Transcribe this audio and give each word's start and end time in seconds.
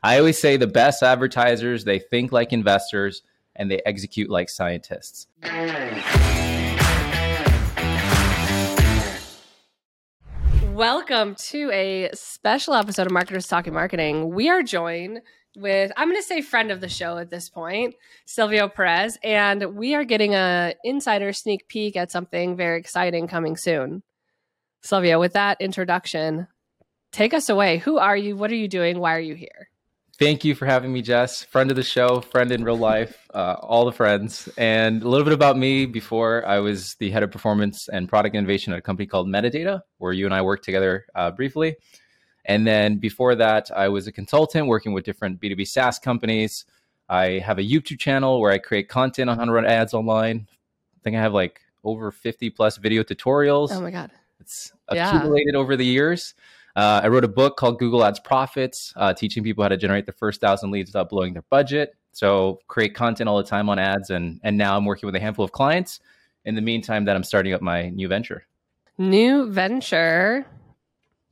I 0.00 0.20
always 0.20 0.38
say 0.38 0.56
the 0.56 0.68
best 0.68 1.02
advertisers, 1.02 1.82
they 1.82 1.98
think 1.98 2.30
like 2.30 2.52
investors 2.52 3.22
and 3.56 3.68
they 3.68 3.80
execute 3.84 4.30
like 4.30 4.48
scientists. 4.48 5.26
Welcome 10.72 11.34
to 11.34 11.72
a 11.72 12.10
special 12.14 12.74
episode 12.74 13.06
of 13.06 13.12
Marketers 13.12 13.48
Talking 13.48 13.74
Marketing. 13.74 14.32
We 14.32 14.48
are 14.48 14.62
joined 14.62 15.20
with 15.56 15.90
I'm 15.96 16.06
going 16.06 16.16
to 16.16 16.22
say 16.22 16.42
friend 16.42 16.70
of 16.70 16.80
the 16.80 16.88
show 16.88 17.18
at 17.18 17.30
this 17.30 17.48
point, 17.48 17.96
Silvio 18.24 18.68
Perez, 18.68 19.18
and 19.24 19.74
we 19.74 19.96
are 19.96 20.04
getting 20.04 20.32
a 20.32 20.74
insider 20.84 21.32
sneak 21.32 21.66
peek 21.66 21.96
at 21.96 22.12
something 22.12 22.56
very 22.56 22.78
exciting 22.78 23.26
coming 23.26 23.56
soon. 23.56 24.04
Silvio, 24.80 25.18
with 25.18 25.32
that 25.32 25.60
introduction, 25.60 26.46
take 27.10 27.34
us 27.34 27.48
away. 27.48 27.78
Who 27.78 27.98
are 27.98 28.16
you? 28.16 28.36
What 28.36 28.52
are 28.52 28.54
you 28.54 28.68
doing? 28.68 29.00
Why 29.00 29.16
are 29.16 29.20
you 29.20 29.34
here? 29.34 29.70
Thank 30.18 30.44
you 30.44 30.56
for 30.56 30.66
having 30.66 30.92
me, 30.92 31.00
Jess. 31.00 31.44
Friend 31.44 31.70
of 31.70 31.76
the 31.76 31.82
show, 31.84 32.20
friend 32.20 32.50
in 32.50 32.64
real 32.64 32.76
life, 32.76 33.28
uh, 33.32 33.54
all 33.60 33.84
the 33.84 33.92
friends. 33.92 34.48
And 34.58 35.00
a 35.00 35.08
little 35.08 35.22
bit 35.22 35.32
about 35.32 35.56
me 35.56 35.86
before 35.86 36.44
I 36.44 36.58
was 36.58 36.96
the 36.96 37.08
head 37.10 37.22
of 37.22 37.30
performance 37.30 37.88
and 37.88 38.08
product 38.08 38.34
innovation 38.34 38.72
at 38.72 38.80
a 38.80 38.82
company 38.82 39.06
called 39.06 39.28
Metadata, 39.28 39.82
where 39.98 40.12
you 40.12 40.24
and 40.24 40.34
I 40.34 40.42
worked 40.42 40.64
together 40.64 41.06
uh, 41.14 41.30
briefly. 41.30 41.76
And 42.46 42.66
then 42.66 42.96
before 42.96 43.36
that, 43.36 43.70
I 43.70 43.88
was 43.90 44.08
a 44.08 44.12
consultant 44.12 44.66
working 44.66 44.92
with 44.92 45.04
different 45.04 45.40
B2B 45.40 45.68
SaaS 45.68 46.00
companies. 46.00 46.64
I 47.08 47.38
have 47.38 47.58
a 47.58 47.62
YouTube 47.62 48.00
channel 48.00 48.40
where 48.40 48.50
I 48.50 48.58
create 48.58 48.88
content 48.88 49.30
on 49.30 49.38
how 49.38 49.44
to 49.44 49.52
run 49.52 49.66
ads 49.66 49.94
online. 49.94 50.48
I 50.50 50.98
think 51.04 51.14
I 51.14 51.20
have 51.20 51.32
like 51.32 51.60
over 51.84 52.10
50 52.10 52.50
plus 52.50 52.76
video 52.76 53.04
tutorials. 53.04 53.68
Oh 53.70 53.80
my 53.80 53.92
God. 53.92 54.10
It's 54.40 54.72
accumulated 54.88 55.54
yeah. 55.54 55.60
over 55.60 55.76
the 55.76 55.86
years. 55.86 56.34
Uh, 56.78 57.00
I 57.02 57.08
wrote 57.08 57.24
a 57.24 57.28
book 57.28 57.56
called 57.56 57.80
Google 57.80 58.04
Ads 58.04 58.20
Profits, 58.20 58.92
uh, 58.94 59.12
teaching 59.12 59.42
people 59.42 59.64
how 59.64 59.68
to 59.68 59.76
generate 59.76 60.06
the 60.06 60.12
first 60.12 60.40
thousand 60.40 60.70
leads 60.70 60.90
without 60.90 61.08
blowing 61.08 61.32
their 61.32 61.42
budget. 61.50 61.96
So 62.12 62.60
create 62.68 62.94
content 62.94 63.28
all 63.28 63.36
the 63.36 63.42
time 63.42 63.68
on 63.68 63.80
ads, 63.80 64.10
and 64.10 64.38
and 64.44 64.56
now 64.56 64.76
I'm 64.76 64.84
working 64.84 65.08
with 65.08 65.16
a 65.16 65.18
handful 65.18 65.44
of 65.44 65.50
clients. 65.50 65.98
In 66.44 66.54
the 66.54 66.60
meantime, 66.60 67.04
that 67.06 67.16
I'm 67.16 67.24
starting 67.24 67.52
up 67.52 67.60
my 67.60 67.88
new 67.88 68.06
venture. 68.06 68.46
New 68.96 69.50
venture. 69.50 70.46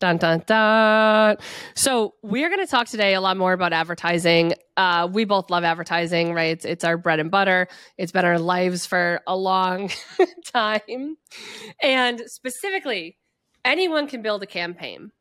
Dun 0.00 0.16
dun 0.16 0.42
dun. 0.46 1.36
So 1.76 2.14
we're 2.22 2.48
going 2.48 2.66
to 2.66 2.68
talk 2.68 2.88
today 2.88 3.14
a 3.14 3.20
lot 3.20 3.36
more 3.36 3.52
about 3.52 3.72
advertising. 3.72 4.54
Uh, 4.76 5.08
we 5.12 5.24
both 5.24 5.48
love 5.48 5.62
advertising, 5.62 6.34
right? 6.34 6.50
It's, 6.50 6.64
it's 6.64 6.82
our 6.82 6.96
bread 6.96 7.20
and 7.20 7.30
butter. 7.30 7.68
It's 7.98 8.10
been 8.10 8.24
our 8.24 8.40
lives 8.40 8.84
for 8.84 9.20
a 9.28 9.36
long 9.36 9.92
time, 10.44 11.18
and 11.80 12.20
specifically, 12.26 13.16
anyone 13.64 14.08
can 14.08 14.22
build 14.22 14.42
a 14.42 14.46
campaign. 14.46 15.12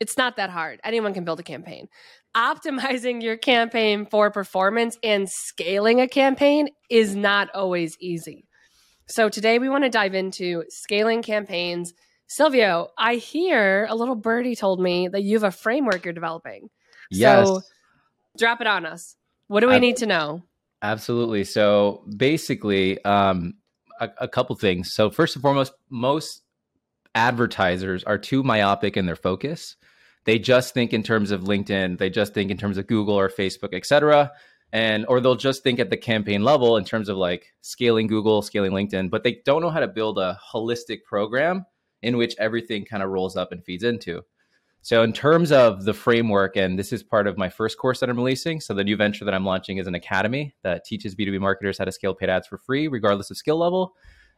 It's 0.00 0.16
not 0.16 0.36
that 0.36 0.50
hard. 0.50 0.80
Anyone 0.84 1.14
can 1.14 1.24
build 1.24 1.40
a 1.40 1.44
campaign. 1.44 1.88
Optimizing 2.36 3.22
your 3.22 3.36
campaign 3.36 4.06
for 4.10 4.30
performance 4.30 4.98
and 5.02 5.28
scaling 5.28 6.00
a 6.00 6.08
campaign 6.08 6.68
is 6.90 7.14
not 7.14 7.48
always 7.54 7.96
easy. 8.00 8.46
So 9.06 9.28
today 9.28 9.58
we 9.58 9.68
want 9.68 9.84
to 9.84 9.90
dive 9.90 10.14
into 10.14 10.64
scaling 10.68 11.22
campaigns. 11.22 11.92
Silvio, 12.26 12.88
I 12.98 13.16
hear 13.16 13.86
a 13.88 13.94
little 13.94 14.16
birdie 14.16 14.56
told 14.56 14.80
me 14.80 15.08
that 15.08 15.22
you 15.22 15.36
have 15.36 15.44
a 15.44 15.50
framework 15.50 16.04
you're 16.04 16.14
developing. 16.14 16.70
Yes. 17.10 17.46
So 17.46 17.60
drop 18.38 18.60
it 18.60 18.66
on 18.66 18.86
us. 18.86 19.16
What 19.46 19.60
do 19.60 19.68
we 19.68 19.78
need 19.78 19.98
to 19.98 20.06
know? 20.06 20.42
Absolutely. 20.82 21.44
So 21.44 22.04
basically, 22.16 23.02
um, 23.04 23.54
a, 24.00 24.10
a 24.22 24.28
couple 24.28 24.56
things. 24.56 24.92
So 24.94 25.10
first 25.10 25.36
and 25.36 25.42
foremost, 25.42 25.72
most 25.90 26.42
advertisers 27.14 28.04
are 28.04 28.18
too 28.18 28.42
myopic 28.42 28.96
in 28.96 29.06
their 29.06 29.16
focus. 29.16 29.76
They 30.24 30.38
just 30.38 30.74
think 30.74 30.92
in 30.92 31.02
terms 31.02 31.30
of 31.30 31.42
linkedin. 31.42 31.98
They 31.98 32.10
just 32.10 32.34
think 32.34 32.50
in 32.50 32.56
terms 32.56 32.78
of 32.78 32.86
google 32.86 33.14
or 33.14 33.28
facebook 33.28 33.74
etc 33.74 34.32
and 34.72 35.06
or 35.08 35.20
they'll 35.20 35.36
just 35.36 35.62
think 35.62 35.78
at 35.78 35.90
the 35.90 35.96
campaign 35.96 36.42
level 36.42 36.76
in 36.76 36.84
terms 36.84 37.08
of 37.08 37.16
like 37.16 37.52
scaling 37.60 38.08
google 38.08 38.42
scaling 38.42 38.72
linkedin 38.72 39.08
but 39.08 39.22
they 39.22 39.40
don't 39.44 39.62
know 39.62 39.70
how 39.70 39.80
to 39.80 39.86
build 39.86 40.18
a 40.18 40.38
holistic 40.52 41.04
program 41.04 41.64
in 42.04 42.16
which 42.16 42.34
everything 42.38 42.84
kind 42.84 43.02
of 43.02 43.10
rolls 43.10 43.36
up 43.36 43.50
and 43.50 43.64
feeds 43.64 43.82
into. 43.82 44.22
So 44.82 45.02
in 45.02 45.14
terms 45.14 45.50
of 45.50 45.84
the 45.84 45.94
framework 45.94 46.56
and 46.56 46.78
this 46.78 46.92
is 46.92 47.02
part 47.02 47.26
of 47.26 47.38
my 47.38 47.48
first 47.48 47.78
course 47.78 48.00
that 48.00 48.10
i'm 48.10 48.18
releasing 48.18 48.60
so 48.60 48.74
the 48.74 48.84
new 48.84 48.96
venture 48.96 49.24
that 49.24 49.32
i'm 49.32 49.46
launching 49.46 49.78
is 49.78 49.86
an 49.86 49.94
academy 49.94 50.54
that 50.62 50.84
teaches 50.84 51.14
b2b 51.14 51.40
marketers 51.40 51.78
how 51.78 51.86
to 51.86 51.92
scale 51.92 52.14
paid 52.14 52.28
ads 52.28 52.46
for 52.46 52.58
free 52.58 52.86
regardless 52.86 53.30
of 53.30 53.38
skill 53.38 53.56
level 53.56 53.94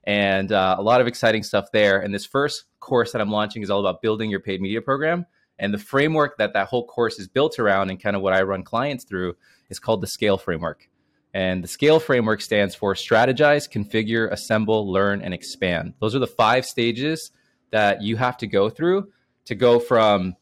and 0.06 0.52
uh, 0.52 0.76
a 0.78 0.82
lot 0.82 1.00
of 1.00 1.06
exciting 1.06 1.42
stuff 1.42 1.70
there 1.72 2.00
and 2.00 2.14
this 2.14 2.26
first 2.26 2.64
course 2.80 3.12
that 3.12 3.20
i'm 3.20 3.30
launching 3.30 3.62
is 3.62 3.70
all 3.70 3.80
about 3.80 4.02
building 4.02 4.30
your 4.30 4.40
paid 4.40 4.60
media 4.60 4.80
program 4.80 5.26
and 5.58 5.72
the 5.72 5.78
framework 5.78 6.36
that 6.38 6.52
that 6.52 6.68
whole 6.68 6.86
course 6.86 7.18
is 7.18 7.28
built 7.28 7.58
around 7.58 7.90
and 7.90 8.00
kind 8.00 8.16
of 8.16 8.22
what 8.22 8.32
I 8.32 8.42
run 8.42 8.62
clients 8.62 9.04
through 9.04 9.36
is 9.70 9.78
called 9.78 10.00
the 10.00 10.06
SCALE 10.06 10.38
framework. 10.38 10.88
And 11.32 11.62
the 11.62 11.68
SCALE 11.68 12.00
framework 12.00 12.40
stands 12.40 12.74
for 12.74 12.94
strategize, 12.94 13.70
configure, 13.70 14.30
assemble, 14.30 14.90
learn, 14.90 15.22
and 15.22 15.34
expand. 15.34 15.94
Those 16.00 16.14
are 16.14 16.18
the 16.18 16.26
five 16.26 16.64
stages 16.64 17.30
that 17.72 18.02
you 18.02 18.16
have 18.16 18.36
to 18.38 18.46
go 18.46 18.70
through 18.70 19.10
to 19.46 19.54
go 19.54 19.78
from 19.78 20.36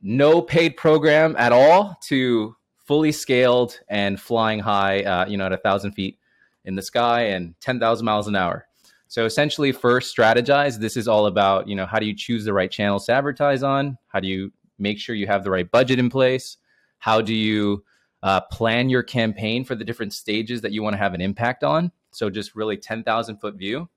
no 0.00 0.40
paid 0.40 0.76
program 0.76 1.34
at 1.38 1.52
all 1.52 1.98
to 2.08 2.56
fully 2.86 3.12
scaled 3.12 3.78
and 3.88 4.18
flying 4.18 4.60
high, 4.60 5.02
uh, 5.02 5.26
you 5.26 5.36
know, 5.36 5.46
at 5.46 5.52
a 5.52 5.58
thousand 5.58 5.92
feet 5.92 6.18
in 6.64 6.74
the 6.74 6.82
sky 6.82 7.22
and 7.22 7.54
10,000 7.60 8.04
miles 8.04 8.28
an 8.28 8.36
hour. 8.36 8.67
So 9.08 9.24
essentially, 9.24 9.72
first 9.72 10.14
strategize. 10.14 10.78
This 10.78 10.96
is 10.96 11.08
all 11.08 11.26
about, 11.26 11.66
you 11.66 11.74
know, 11.74 11.86
how 11.86 11.98
do 11.98 12.06
you 12.06 12.14
choose 12.14 12.44
the 12.44 12.52
right 12.52 12.70
channels 12.70 13.06
to 13.06 13.12
advertise 13.12 13.62
on? 13.62 13.96
How 14.08 14.20
do 14.20 14.28
you 14.28 14.52
make 14.78 14.98
sure 14.98 15.14
you 15.14 15.26
have 15.26 15.44
the 15.44 15.50
right 15.50 15.68
budget 15.68 15.98
in 15.98 16.10
place? 16.10 16.58
How 16.98 17.22
do 17.22 17.34
you 17.34 17.84
uh, 18.22 18.42
plan 18.42 18.90
your 18.90 19.02
campaign 19.02 19.64
for 19.64 19.74
the 19.74 19.84
different 19.84 20.12
stages 20.12 20.60
that 20.60 20.72
you 20.72 20.82
want 20.82 20.92
to 20.94 20.98
have 20.98 21.14
an 21.14 21.22
impact 21.22 21.64
on? 21.64 21.90
So, 22.10 22.28
just 22.28 22.54
really 22.54 22.76
10,000 22.76 23.38
foot 23.38 23.54
view. 23.54 23.88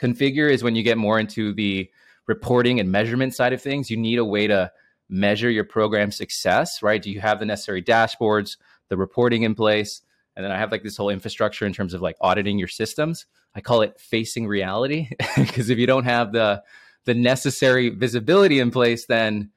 Configure 0.00 0.50
is 0.50 0.62
when 0.62 0.74
you 0.74 0.82
get 0.82 0.98
more 0.98 1.18
into 1.18 1.54
the 1.54 1.90
reporting 2.26 2.80
and 2.80 2.92
measurement 2.92 3.34
side 3.34 3.54
of 3.54 3.62
things. 3.62 3.90
You 3.90 3.96
need 3.96 4.18
a 4.18 4.24
way 4.24 4.46
to 4.46 4.70
measure 5.08 5.50
your 5.50 5.64
program 5.64 6.10
success, 6.10 6.82
right? 6.82 7.00
Do 7.00 7.10
you 7.10 7.20
have 7.20 7.38
the 7.38 7.46
necessary 7.46 7.82
dashboards, 7.82 8.56
the 8.88 8.96
reporting 8.96 9.42
in 9.42 9.54
place? 9.54 10.02
And 10.36 10.44
then 10.44 10.52
I 10.52 10.58
have 10.58 10.72
like 10.72 10.82
this 10.82 10.96
whole 10.96 11.10
infrastructure 11.10 11.64
in 11.64 11.72
terms 11.72 11.94
of 11.94 12.02
like 12.02 12.16
auditing 12.20 12.58
your 12.58 12.68
systems. 12.68 13.26
I 13.54 13.60
call 13.60 13.82
it 13.82 13.98
facing 14.00 14.46
reality 14.46 15.10
because 15.36 15.70
if 15.70 15.78
you 15.78 15.86
don't 15.86 16.04
have 16.04 16.32
the 16.32 16.62
the 17.04 17.14
necessary 17.14 17.90
visibility 17.90 18.60
in 18.60 18.70
place, 18.70 19.06
then 19.06 19.50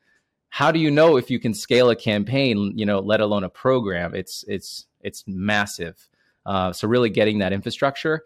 how 0.50 0.72
do 0.72 0.80
you 0.80 0.92
know 0.92 1.18
if 1.18 1.30
you 1.30 1.40
can 1.40 1.54
scale 1.54 1.90
a 1.90 1.96
campaign 1.96 2.74
you 2.76 2.86
know 2.86 3.00
let 3.00 3.22
alone 3.22 3.44
a 3.44 3.50
program? 3.50 4.14
It's 4.14 4.44
it's 4.48 4.86
it's 5.02 5.24
massive. 5.28 6.10
Uh, 6.46 6.72
so 6.72 6.88
really 6.88 7.10
getting 7.10 7.40
that 7.40 7.54
infrastructure. 7.54 8.24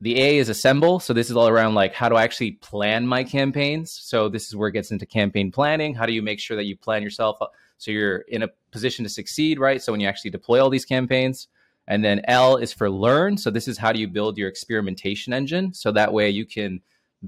The 0.00 0.20
a 0.20 0.38
is 0.38 0.48
assemble. 0.48 1.00
So 1.00 1.12
this 1.12 1.30
is 1.30 1.36
all 1.36 1.48
around 1.48 1.74
like 1.74 1.94
how 1.94 2.08
do 2.08 2.16
i 2.16 2.22
actually 2.22 2.52
plan 2.52 3.06
my 3.06 3.24
campaigns? 3.24 3.90
So 3.90 4.28
this 4.28 4.48
is 4.48 4.56
where 4.56 4.68
it 4.68 4.72
gets 4.72 4.90
into 4.90 5.06
campaign 5.06 5.50
planning. 5.50 5.94
How 5.94 6.04
do 6.04 6.12
you 6.12 6.22
make 6.22 6.40
sure 6.40 6.56
that 6.56 6.64
you 6.64 6.76
plan 6.76 7.02
yourself 7.02 7.38
so 7.78 7.90
you're 7.90 8.18
in 8.28 8.42
a 8.42 8.48
position 8.70 9.04
to 9.04 9.08
succeed 9.08 9.58
right? 9.58 9.80
So 9.82 9.92
when 9.92 10.00
you 10.00 10.08
actually 10.08 10.30
deploy 10.30 10.62
all 10.62 10.70
these 10.70 10.84
campaigns 10.84 11.48
and 11.88 12.04
then 12.04 12.20
l 12.26 12.56
is 12.56 12.72
for 12.72 12.90
learn 12.90 13.36
so 13.36 13.50
this 13.50 13.68
is 13.68 13.78
how 13.78 13.92
do 13.92 14.00
you 14.00 14.08
build 14.08 14.36
your 14.36 14.48
experimentation 14.48 15.32
engine 15.32 15.72
so 15.72 15.90
that 15.90 16.12
way 16.12 16.28
you 16.30 16.46
can 16.46 16.80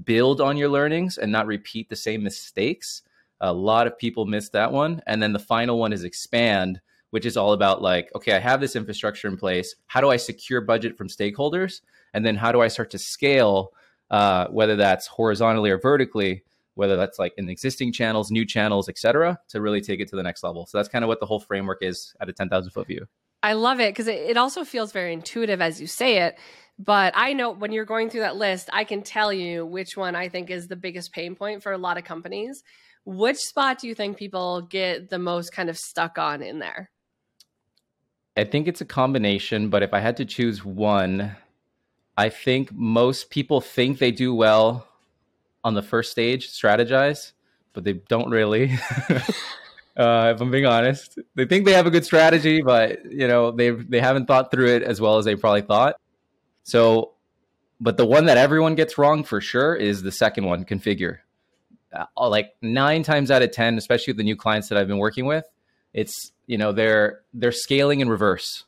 build 0.03 0.41
on 0.41 0.57
your 0.57 0.69
learnings 0.69 1.17
and 1.17 1.31
not 1.31 1.47
repeat 1.47 1.89
the 1.89 1.95
same 1.95 2.23
mistakes 2.23 3.03
a 3.41 3.53
lot 3.53 3.87
of 3.87 3.97
people 3.97 4.25
miss 4.25 4.49
that 4.49 4.71
one. 4.71 5.01
And 5.07 5.21
then 5.21 5.33
the 5.33 5.39
final 5.39 5.77
one 5.77 5.93
is 5.93 6.03
expand, 6.03 6.81
which 7.11 7.25
is 7.25 7.37
all 7.37 7.53
about 7.53 7.81
like, 7.81 8.09
okay, 8.15 8.33
I 8.33 8.39
have 8.39 8.61
this 8.61 8.75
infrastructure 8.75 9.27
in 9.27 9.37
place. 9.37 9.75
How 9.87 10.01
do 10.01 10.09
I 10.09 10.17
secure 10.17 10.61
budget 10.61 10.97
from 10.97 11.07
stakeholders? 11.07 11.81
And 12.13 12.25
then 12.25 12.35
how 12.35 12.51
do 12.51 12.61
I 12.61 12.67
start 12.67 12.89
to 12.91 12.97
scale, 12.97 13.73
uh, 14.09 14.47
whether 14.47 14.75
that's 14.75 15.07
horizontally 15.07 15.69
or 15.69 15.79
vertically, 15.79 16.43
whether 16.75 16.95
that's 16.95 17.19
like 17.19 17.33
in 17.37 17.49
existing 17.49 17.91
channels, 17.91 18.31
new 18.31 18.45
channels, 18.45 18.89
et 18.89 18.97
cetera, 18.97 19.39
to 19.49 19.61
really 19.61 19.81
take 19.81 19.99
it 19.99 20.07
to 20.09 20.15
the 20.15 20.23
next 20.23 20.43
level. 20.43 20.65
So 20.65 20.77
that's 20.77 20.89
kind 20.89 21.03
of 21.03 21.07
what 21.07 21.19
the 21.19 21.25
whole 21.25 21.39
framework 21.39 21.79
is 21.81 22.13
at 22.19 22.29
a 22.29 22.33
10,000 22.33 22.71
foot 22.71 22.87
view. 22.87 23.07
I 23.43 23.53
love 23.53 23.79
it 23.79 23.93
because 23.93 24.07
it 24.07 24.37
also 24.37 24.63
feels 24.63 24.91
very 24.91 25.13
intuitive 25.13 25.61
as 25.61 25.79
you 25.79 25.87
say 25.87 26.19
it. 26.19 26.37
But 26.79 27.13
I 27.15 27.33
know 27.33 27.51
when 27.51 27.71
you're 27.71 27.85
going 27.85 28.09
through 28.09 28.21
that 28.21 28.35
list, 28.35 28.69
I 28.71 28.83
can 28.83 29.01
tell 29.01 29.33
you 29.33 29.65
which 29.65 29.97
one 29.97 30.15
I 30.15 30.29
think 30.29 30.51
is 30.51 30.67
the 30.67 30.75
biggest 30.75 31.11
pain 31.11 31.35
point 31.35 31.63
for 31.63 31.71
a 31.71 31.77
lot 31.77 31.97
of 31.97 32.03
companies 32.03 32.63
which 33.07 33.37
spot 33.37 33.79
do 33.79 33.87
you 33.87 33.95
think 33.95 34.17
people 34.17 34.61
get 34.63 35.09
the 35.09 35.17
most 35.17 35.53
kind 35.53 35.69
of 35.69 35.77
stuck 35.77 36.17
on 36.17 36.43
in 36.43 36.59
there? 36.59 36.91
I 38.35 38.43
think 38.43 38.67
it's 38.67 38.81
a 38.81 38.85
combination, 38.85 39.69
but 39.69 39.81
if 39.81 39.93
I 39.93 40.01
had 40.01 40.17
to 40.17 40.25
choose 40.25 40.65
one, 40.65 41.33
I 42.17 42.27
think 42.27 42.73
most 42.73 43.29
people 43.29 43.61
think 43.61 43.99
they 43.99 44.11
do 44.11 44.35
well 44.35 44.85
on 45.63 45.73
the 45.73 45.81
first 45.81 46.11
stage, 46.11 46.51
strategize, 46.51 47.31
but 47.71 47.85
they 47.85 47.93
don't 47.93 48.29
really. 48.29 48.77
uh, 49.97 50.33
if 50.35 50.41
I'm 50.41 50.51
being 50.51 50.65
honest, 50.65 51.19
they 51.35 51.45
think 51.45 51.65
they 51.65 51.73
have 51.73 51.87
a 51.87 51.91
good 51.91 52.05
strategy, 52.05 52.61
but 52.61 53.11
you 53.11 53.27
know 53.27 53.51
they 53.51 53.71
they 53.71 53.99
haven't 53.99 54.27
thought 54.27 54.51
through 54.51 54.67
it 54.67 54.83
as 54.83 55.01
well 55.01 55.17
as 55.17 55.25
they 55.25 55.35
probably 55.35 55.61
thought. 55.61 55.95
So, 56.63 57.13
but 57.79 57.97
the 57.97 58.05
one 58.05 58.25
that 58.25 58.37
everyone 58.37 58.75
gets 58.75 58.97
wrong 58.97 59.23
for 59.23 59.41
sure 59.41 59.75
is 59.75 60.03
the 60.03 60.11
second 60.11 60.45
one, 60.45 60.65
configure 60.65 61.19
uh, 61.93 62.29
like 62.29 62.55
nine 62.61 63.03
times 63.03 63.31
out 63.31 63.41
of 63.41 63.51
10, 63.51 63.77
especially 63.77 64.11
with 64.11 64.17
the 64.17 64.23
new 64.23 64.35
clients 64.35 64.69
that 64.69 64.77
I've 64.77 64.87
been 64.87 64.97
working 64.97 65.25
with, 65.25 65.45
it's 65.93 66.31
you 66.45 66.57
know 66.57 66.71
they're 66.71 67.21
they're 67.33 67.51
scaling 67.51 67.99
in 67.99 68.09
reverse. 68.09 68.65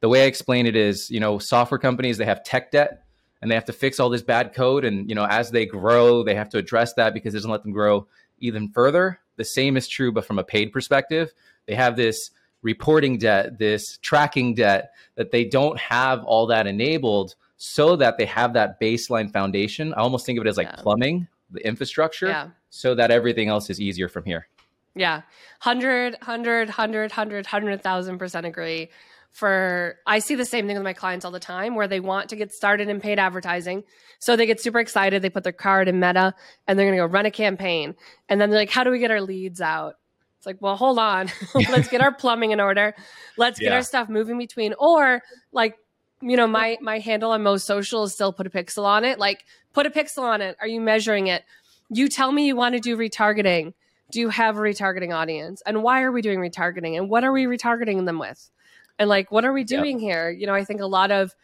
The 0.00 0.08
way 0.08 0.22
I 0.22 0.26
explain 0.26 0.66
it 0.66 0.76
is, 0.76 1.10
you 1.10 1.18
know, 1.18 1.38
software 1.38 1.78
companies 1.78 2.18
they 2.18 2.24
have 2.24 2.44
tech 2.44 2.70
debt 2.70 3.02
and 3.42 3.50
they 3.50 3.54
have 3.54 3.64
to 3.64 3.72
fix 3.72 3.98
all 3.98 4.10
this 4.10 4.22
bad 4.22 4.54
code 4.54 4.84
and 4.84 5.08
you 5.08 5.14
know 5.14 5.24
as 5.24 5.50
they 5.50 5.66
grow 5.66 6.22
they 6.22 6.34
have 6.34 6.48
to 6.50 6.58
address 6.58 6.94
that 6.94 7.14
because 7.14 7.34
it 7.34 7.38
doesn't 7.38 7.50
let 7.50 7.62
them 7.62 7.72
grow 7.72 8.06
even 8.40 8.68
further. 8.68 9.20
The 9.36 9.44
same 9.44 9.76
is 9.76 9.88
true 9.88 10.12
but 10.12 10.24
from 10.24 10.38
a 10.38 10.44
paid 10.44 10.72
perspective. 10.72 11.32
They 11.66 11.74
have 11.74 11.96
this 11.96 12.30
reporting 12.62 13.18
debt, 13.18 13.58
this 13.58 13.98
tracking 13.98 14.54
debt 14.54 14.92
that 15.14 15.30
they 15.30 15.44
don't 15.44 15.78
have 15.78 16.24
all 16.24 16.46
that 16.46 16.66
enabled 16.66 17.34
so 17.56 17.96
that 17.96 18.18
they 18.18 18.24
have 18.24 18.52
that 18.54 18.80
baseline 18.80 19.32
foundation. 19.32 19.92
I 19.94 19.98
almost 19.98 20.26
think 20.26 20.38
of 20.38 20.46
it 20.46 20.48
as 20.48 20.56
like 20.56 20.68
yeah. 20.68 20.76
plumbing, 20.76 21.28
the 21.50 21.66
infrastructure, 21.66 22.28
yeah. 22.28 22.48
so 22.70 22.94
that 22.94 23.10
everything 23.10 23.48
else 23.48 23.68
is 23.70 23.80
easier 23.80 24.08
from 24.08 24.24
here. 24.24 24.48
Yeah. 24.94 25.22
100, 25.62 26.14
100, 26.14 26.68
100, 26.68 27.10
100, 27.12 27.46
100,000% 27.46 28.44
agree. 28.44 28.88
For 29.32 29.96
I 30.06 30.18
see 30.18 30.34
the 30.34 30.44
same 30.44 30.66
thing 30.66 30.76
with 30.76 30.84
my 30.84 30.92
clients 30.92 31.24
all 31.24 31.30
the 31.30 31.38
time 31.38 31.74
where 31.74 31.86
they 31.86 32.00
want 32.00 32.28
to 32.30 32.36
get 32.36 32.52
started 32.52 32.88
in 32.88 33.00
paid 33.00 33.18
advertising. 33.18 33.84
So 34.18 34.34
they 34.34 34.46
get 34.46 34.60
super 34.60 34.80
excited. 34.80 35.22
They 35.22 35.30
put 35.30 35.44
their 35.44 35.52
card 35.52 35.86
in 35.86 36.00
Meta 36.00 36.34
and 36.66 36.78
they're 36.78 36.86
going 36.86 36.98
to 36.98 37.06
go 37.06 37.12
run 37.12 37.26
a 37.26 37.30
campaign. 37.30 37.94
And 38.28 38.40
then 38.40 38.50
they're 38.50 38.58
like, 38.58 38.70
how 38.70 38.82
do 38.82 38.90
we 38.90 38.98
get 38.98 39.10
our 39.10 39.20
leads 39.20 39.60
out? 39.60 39.94
It's 40.38 40.46
like, 40.46 40.56
well, 40.60 40.76
hold 40.76 40.98
on. 40.98 41.30
Let's 41.54 41.88
get 41.88 42.00
our 42.00 42.12
plumbing 42.14 42.52
in 42.52 42.60
order. 42.60 42.94
Let's 43.36 43.58
get 43.58 43.66
yeah. 43.66 43.74
our 43.74 43.82
stuff 43.82 44.08
moving 44.08 44.38
between. 44.38 44.74
Or 44.78 45.22
like, 45.52 45.76
you 46.20 46.36
know, 46.36 46.46
my 46.46 46.78
my 46.80 46.98
handle 46.98 47.30
on 47.30 47.42
most 47.42 47.66
social 47.66 48.04
is 48.04 48.12
still 48.12 48.32
put 48.32 48.46
a 48.46 48.50
pixel 48.50 48.84
on 48.84 49.04
it. 49.04 49.18
Like, 49.18 49.44
put 49.72 49.86
a 49.86 49.90
pixel 49.90 50.22
on 50.22 50.40
it. 50.40 50.56
Are 50.60 50.66
you 50.66 50.80
measuring 50.80 51.28
it? 51.28 51.44
You 51.90 52.08
tell 52.08 52.32
me 52.32 52.46
you 52.46 52.56
want 52.56 52.74
to 52.74 52.80
do 52.80 52.96
retargeting. 52.96 53.74
Do 54.10 54.20
you 54.20 54.28
have 54.30 54.56
a 54.56 54.60
retargeting 54.60 55.14
audience? 55.14 55.62
And 55.66 55.82
why 55.82 56.02
are 56.02 56.12
we 56.12 56.22
doing 56.22 56.38
retargeting? 56.38 56.96
And 56.96 57.10
what 57.10 57.24
are 57.24 57.32
we 57.32 57.44
retargeting 57.44 58.06
them 58.06 58.18
with? 58.18 58.50
And 58.98 59.08
like, 59.08 59.30
what 59.30 59.44
are 59.44 59.52
we 59.52 59.64
doing 59.64 59.98
yep. 59.98 60.08
here? 60.08 60.30
You 60.30 60.46
know, 60.46 60.54
I 60.54 60.64
think 60.64 60.80
a 60.80 60.86
lot 60.86 61.10
of 61.10 61.34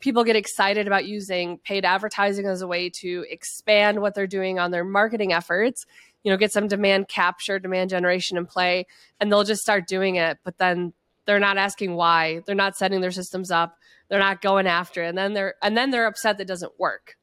people 0.00 0.24
get 0.24 0.36
excited 0.36 0.86
about 0.86 1.06
using 1.06 1.58
paid 1.58 1.84
advertising 1.84 2.46
as 2.46 2.62
a 2.62 2.66
way 2.66 2.90
to 2.90 3.24
expand 3.30 4.00
what 4.00 4.14
they're 4.14 4.26
doing 4.26 4.58
on 4.58 4.70
their 4.70 4.84
marketing 4.84 5.32
efforts 5.32 5.86
you 6.26 6.32
know, 6.32 6.36
get 6.36 6.50
some 6.50 6.66
demand 6.66 7.06
capture, 7.06 7.60
demand 7.60 7.88
generation 7.88 8.36
in 8.36 8.46
play, 8.46 8.88
and 9.20 9.30
they'll 9.30 9.44
just 9.44 9.62
start 9.62 9.86
doing 9.86 10.16
it. 10.16 10.38
But 10.42 10.58
then 10.58 10.92
they're 11.24 11.38
not 11.38 11.56
asking 11.56 11.94
why. 11.94 12.40
They're 12.44 12.56
not 12.56 12.76
setting 12.76 13.00
their 13.00 13.12
systems 13.12 13.52
up. 13.52 13.78
They're 14.08 14.18
not 14.18 14.42
going 14.42 14.66
after 14.66 15.04
it. 15.04 15.10
And 15.10 15.16
then 15.16 15.34
they're 15.34 15.54
and 15.62 15.76
then 15.76 15.92
they're 15.92 16.08
upset 16.08 16.38
that 16.38 16.42
it 16.42 16.48
doesn't 16.48 16.80
work. 16.80 17.16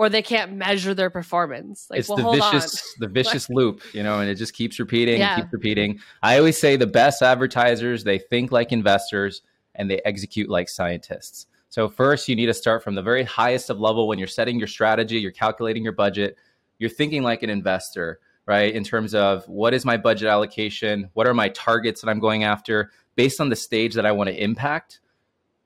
Or 0.00 0.08
they 0.08 0.22
can't 0.22 0.54
measure 0.54 0.94
their 0.94 1.10
performance. 1.10 1.86
Like, 1.90 2.00
it's 2.00 2.08
well, 2.08 2.16
the 2.16 2.40
vicious, 2.40 2.74
on. 2.74 3.00
the 3.00 3.08
vicious 3.12 3.50
loop, 3.50 3.82
you 3.92 4.02
know, 4.02 4.20
and 4.20 4.30
it 4.30 4.36
just 4.36 4.54
keeps 4.54 4.80
repeating 4.80 5.20
yeah. 5.20 5.34
and 5.34 5.42
keeps 5.42 5.52
repeating. 5.52 6.00
I 6.22 6.38
always 6.38 6.58
say 6.58 6.76
the 6.76 6.86
best 6.86 7.20
advertisers, 7.20 8.02
they 8.02 8.18
think 8.18 8.50
like 8.50 8.72
investors 8.72 9.42
and 9.74 9.90
they 9.90 10.00
execute 10.06 10.48
like 10.48 10.70
scientists. 10.70 11.44
So 11.68 11.90
first, 11.90 12.30
you 12.30 12.34
need 12.34 12.46
to 12.46 12.54
start 12.54 12.82
from 12.82 12.94
the 12.94 13.02
very 13.02 13.24
highest 13.24 13.68
of 13.68 13.78
level 13.78 14.08
when 14.08 14.18
you're 14.18 14.26
setting 14.26 14.58
your 14.58 14.68
strategy, 14.68 15.18
you're 15.18 15.32
calculating 15.32 15.84
your 15.84 15.92
budget, 15.92 16.38
you're 16.78 16.88
thinking 16.88 17.22
like 17.22 17.42
an 17.42 17.50
investor, 17.50 18.20
right? 18.46 18.74
In 18.74 18.84
terms 18.84 19.14
of 19.14 19.46
what 19.48 19.74
is 19.74 19.84
my 19.84 19.98
budget 19.98 20.28
allocation? 20.28 21.10
What 21.12 21.26
are 21.26 21.34
my 21.34 21.50
targets 21.50 22.00
that 22.00 22.08
I'm 22.08 22.20
going 22.20 22.42
after 22.42 22.90
based 23.16 23.38
on 23.38 23.50
the 23.50 23.56
stage 23.56 23.92
that 23.96 24.06
I 24.06 24.12
want 24.12 24.28
to 24.28 24.42
impact? 24.42 25.00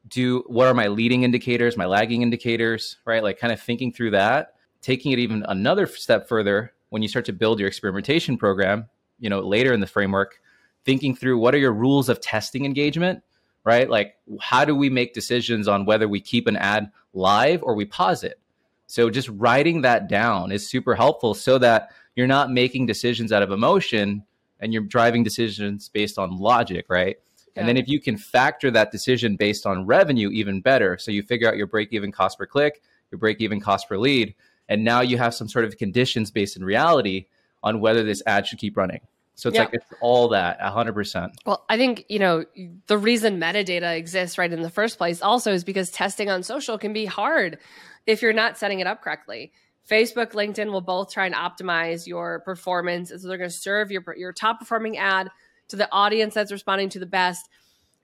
Do 0.09 0.45
what 0.47 0.67
are 0.67 0.75
my 0.75 0.89
leading 0.89 1.23
indicators, 1.23 1.77
my 1.77 1.87
lagging 1.87 2.23
indicators, 2.23 2.99
right? 3.05 3.23
Like 3.23 3.39
kind 3.39 3.53
of 3.53 3.61
thinking 3.61 3.93
through 3.93 4.13
that, 4.13 4.55
taking 4.83 5.13
it 5.13 5.19
even 5.19 5.45
another 5.49 5.87
step 5.87 6.29
further 6.29 6.73
when 6.91 7.03
you 7.03 7.09
start 7.09 7.25
to 7.25 7.33
build 7.33 7.59
your 7.59 7.69
experimentation 7.69 8.37
program, 8.37 8.89
you 9.19 9.31
know, 9.31 9.41
later 9.41 9.73
in 9.73 9.81
the 9.81 9.87
framework, 9.87 10.41
thinking 10.85 11.17
through 11.17 11.39
what 11.39 11.55
are 11.55 11.59
your 11.59 11.73
rules 11.73 12.09
of 12.09 12.21
testing 12.21 12.65
engagement, 12.65 13.23
right? 13.65 13.89
Like 13.89 14.17
how 14.41 14.65
do 14.65 14.77
we 14.77 14.91
make 14.91 15.15
decisions 15.15 15.67
on 15.67 15.87
whether 15.87 16.07
we 16.07 16.21
keep 16.21 16.47
an 16.47 16.57
ad 16.57 16.93
live 17.15 17.63
or 17.63 17.75
we 17.75 17.87
pause 17.87 18.23
it? 18.23 18.39
So 18.87 19.11
just 19.11 19.29
writing 19.31 19.81
that 19.83 20.09
down 20.09 20.53
is 20.53 20.69
super 20.69 20.95
helpful 20.95 21.35
so 21.35 21.59
that 21.59 21.91
you're 22.15 22.27
not 22.27 22.51
making 22.53 22.87
decisions 22.87 23.33
out 23.33 23.43
of 23.43 23.51
emotion 23.51 24.25
and 24.61 24.73
you're 24.73 24.83
driving 24.83 25.25
decisions 25.25 25.89
based 25.89 26.19
on 26.19 26.37
logic, 26.37 26.87
right? 26.89 27.17
Yeah. 27.55 27.61
And 27.61 27.69
then 27.69 27.77
if 27.77 27.89
you 27.89 28.01
can 28.01 28.17
factor 28.17 28.71
that 28.71 28.91
decision 28.91 29.37
based 29.37 29.67
on 29.67 29.87
revenue, 29.87 30.31
even 30.31 30.61
better. 30.61 30.99
So 30.99 31.11
you 31.11 31.23
figure 31.23 31.49
out 31.49 31.57
your 31.57 31.67
break 31.67 31.93
even 31.93 32.11
cost 32.13 32.39
per 32.39 32.47
click, 32.47 32.83
your 33.11 33.19
break 33.19 33.41
even 33.41 33.61
cost 33.61 33.89
per 33.89 33.97
lead, 33.97 34.35
and 34.69 34.85
now 34.85 35.01
you 35.01 35.19
have 35.19 35.35
some 35.35 35.49
sort 35.49 35.65
of 35.65 35.77
conditions 35.77 36.31
based 36.31 36.57
in 36.57 36.65
reality 36.65 37.27
on 37.63 37.81
whether 37.81 38.03
this 38.03 38.23
ad 38.27 38.47
should 38.47 38.59
keep 38.59 38.77
running. 38.77 39.01
So 39.37 39.49
it's 39.49 39.57
yeah. 39.57 39.63
like 39.63 39.75
it's 39.75 39.87
all 40.01 40.29
that 40.29 40.61
100%. 40.61 41.31
Well, 41.45 41.65
I 41.69 41.77
think, 41.77 42.05
you 42.09 42.21
know, 42.21 42.45
the 42.87 42.99
reason 42.99 43.41
metadata 43.41 43.97
exists 43.97 44.39
right 44.39 44.53
in 44.53 44.63
the 44.63 44.71
first 44.71 44.97
place 44.97 45.23
also 45.23 45.53
is 45.53 45.65
because 45.65 45.91
testing 45.91 46.31
on 46.31 46.43
social 46.43 46.79
can 46.79 46.93
be 46.93 47.05
hard 47.05 47.59
if 48.07 48.23
you're 48.23 48.33
not 48.33 48.59
setting 48.59 48.81
it 48.81 48.87
up 48.87 49.03
correctly. 49.03 49.53
Facebook, 49.89 50.33
LinkedIn 50.33 50.71
will 50.71 50.81
both 50.81 51.13
try 51.13 51.27
and 51.27 51.35
optimize 51.35 52.07
your 52.07 52.41
performance. 52.41 53.11
And 53.11 53.21
So 53.21 53.29
they're 53.29 53.39
going 53.39 53.51
to 53.51 53.57
serve 53.57 53.91
your 53.91 54.03
your 54.17 54.33
top 54.33 54.61
performing 54.61 54.97
ad 54.97 55.31
to 55.69 55.77
the 55.77 55.89
audience 55.93 56.35
that's 56.35 56.53
responding 56.53 56.89
to 56.91 56.99
the 56.99 57.07
best. 57.07 57.49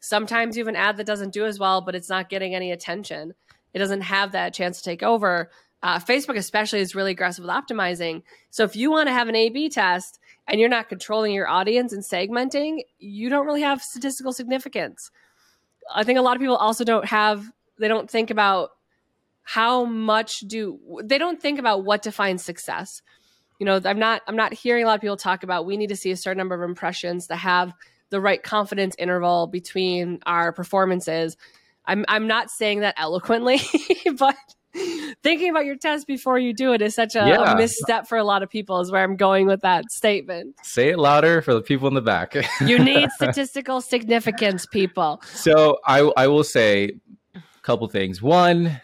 Sometimes 0.00 0.56
you 0.56 0.62
have 0.62 0.68
an 0.68 0.76
ad 0.76 0.96
that 0.96 1.06
doesn't 1.06 1.34
do 1.34 1.44
as 1.44 1.58
well, 1.58 1.80
but 1.80 1.94
it's 1.94 2.08
not 2.08 2.30
getting 2.30 2.54
any 2.54 2.72
attention. 2.72 3.34
It 3.74 3.78
doesn't 3.78 4.00
have 4.02 4.32
that 4.32 4.54
chance 4.54 4.78
to 4.78 4.84
take 4.84 5.02
over. 5.02 5.50
Uh, 5.82 5.98
Facebook, 5.98 6.36
especially, 6.36 6.80
is 6.80 6.94
really 6.94 7.12
aggressive 7.12 7.44
with 7.44 7.50
optimizing. 7.50 8.22
So 8.50 8.64
if 8.64 8.76
you 8.76 8.90
want 8.90 9.08
to 9.08 9.14
have 9.14 9.28
an 9.28 9.36
A 9.36 9.48
B 9.48 9.68
test 9.68 10.18
and 10.46 10.60
you're 10.60 10.68
not 10.68 10.88
controlling 10.88 11.32
your 11.32 11.48
audience 11.48 11.92
and 11.92 12.02
segmenting, 12.02 12.80
you 12.98 13.28
don't 13.28 13.46
really 13.46 13.62
have 13.62 13.82
statistical 13.82 14.32
significance. 14.32 15.10
I 15.94 16.04
think 16.04 16.18
a 16.18 16.22
lot 16.22 16.36
of 16.36 16.40
people 16.40 16.56
also 16.56 16.84
don't 16.84 17.06
have, 17.06 17.50
they 17.78 17.88
don't 17.88 18.10
think 18.10 18.30
about 18.30 18.70
how 19.42 19.84
much 19.84 20.40
do 20.40 20.78
they 21.02 21.18
don't 21.18 21.40
think 21.40 21.58
about 21.58 21.84
what 21.84 22.02
defines 22.02 22.44
success 22.44 23.02
you 23.60 23.66
know 23.66 23.80
i'm 23.84 23.98
not 23.98 24.22
i'm 24.26 24.34
not 24.34 24.52
hearing 24.52 24.82
a 24.82 24.86
lot 24.88 24.94
of 24.94 25.00
people 25.00 25.16
talk 25.16 25.44
about 25.44 25.64
we 25.66 25.76
need 25.76 25.90
to 25.90 25.96
see 25.96 26.10
a 26.10 26.16
certain 26.16 26.38
number 26.38 26.56
of 26.56 26.68
impressions 26.68 27.28
to 27.28 27.36
have 27.36 27.72
the 28.08 28.20
right 28.20 28.42
confidence 28.42 28.96
interval 28.98 29.46
between 29.46 30.18
our 30.26 30.52
performances. 30.52 31.36
I'm 31.86 32.04
i'm 32.08 32.26
not 32.26 32.50
saying 32.50 32.80
that 32.80 32.94
eloquently 32.98 33.60
but 34.18 34.36
thinking 35.22 35.50
about 35.50 35.64
your 35.64 35.76
test 35.76 36.06
before 36.06 36.38
you 36.38 36.52
do 36.52 36.72
it 36.72 36.80
is 36.80 36.94
such 36.94 37.16
a, 37.16 37.26
yeah. 37.26 37.52
a, 37.52 37.56
misstep 37.56 38.06
for 38.06 38.16
a 38.16 38.22
lot 38.22 38.42
of 38.42 38.48
people 38.48 38.80
is 38.80 38.90
where 38.90 39.02
i'm 39.02 39.16
going 39.16 39.46
with 39.46 39.62
that 39.62 39.90
statement. 39.90 40.54
Say 40.62 40.90
it 40.90 40.98
louder 40.98 41.42
for 41.42 41.54
the 41.54 41.62
people 41.62 41.88
in 41.88 41.94
the 41.94 42.02
back. 42.02 42.36
You 42.60 42.78
need 42.78 43.10
statistical 43.10 43.80
significance 43.80 44.66
people. 44.66 45.20
So 45.24 45.78
i 45.86 46.00
i 46.16 46.26
will 46.26 46.44
say 46.44 46.92
a 47.34 47.42
couple 47.62 47.88
things. 47.88 48.22
One 48.22 48.80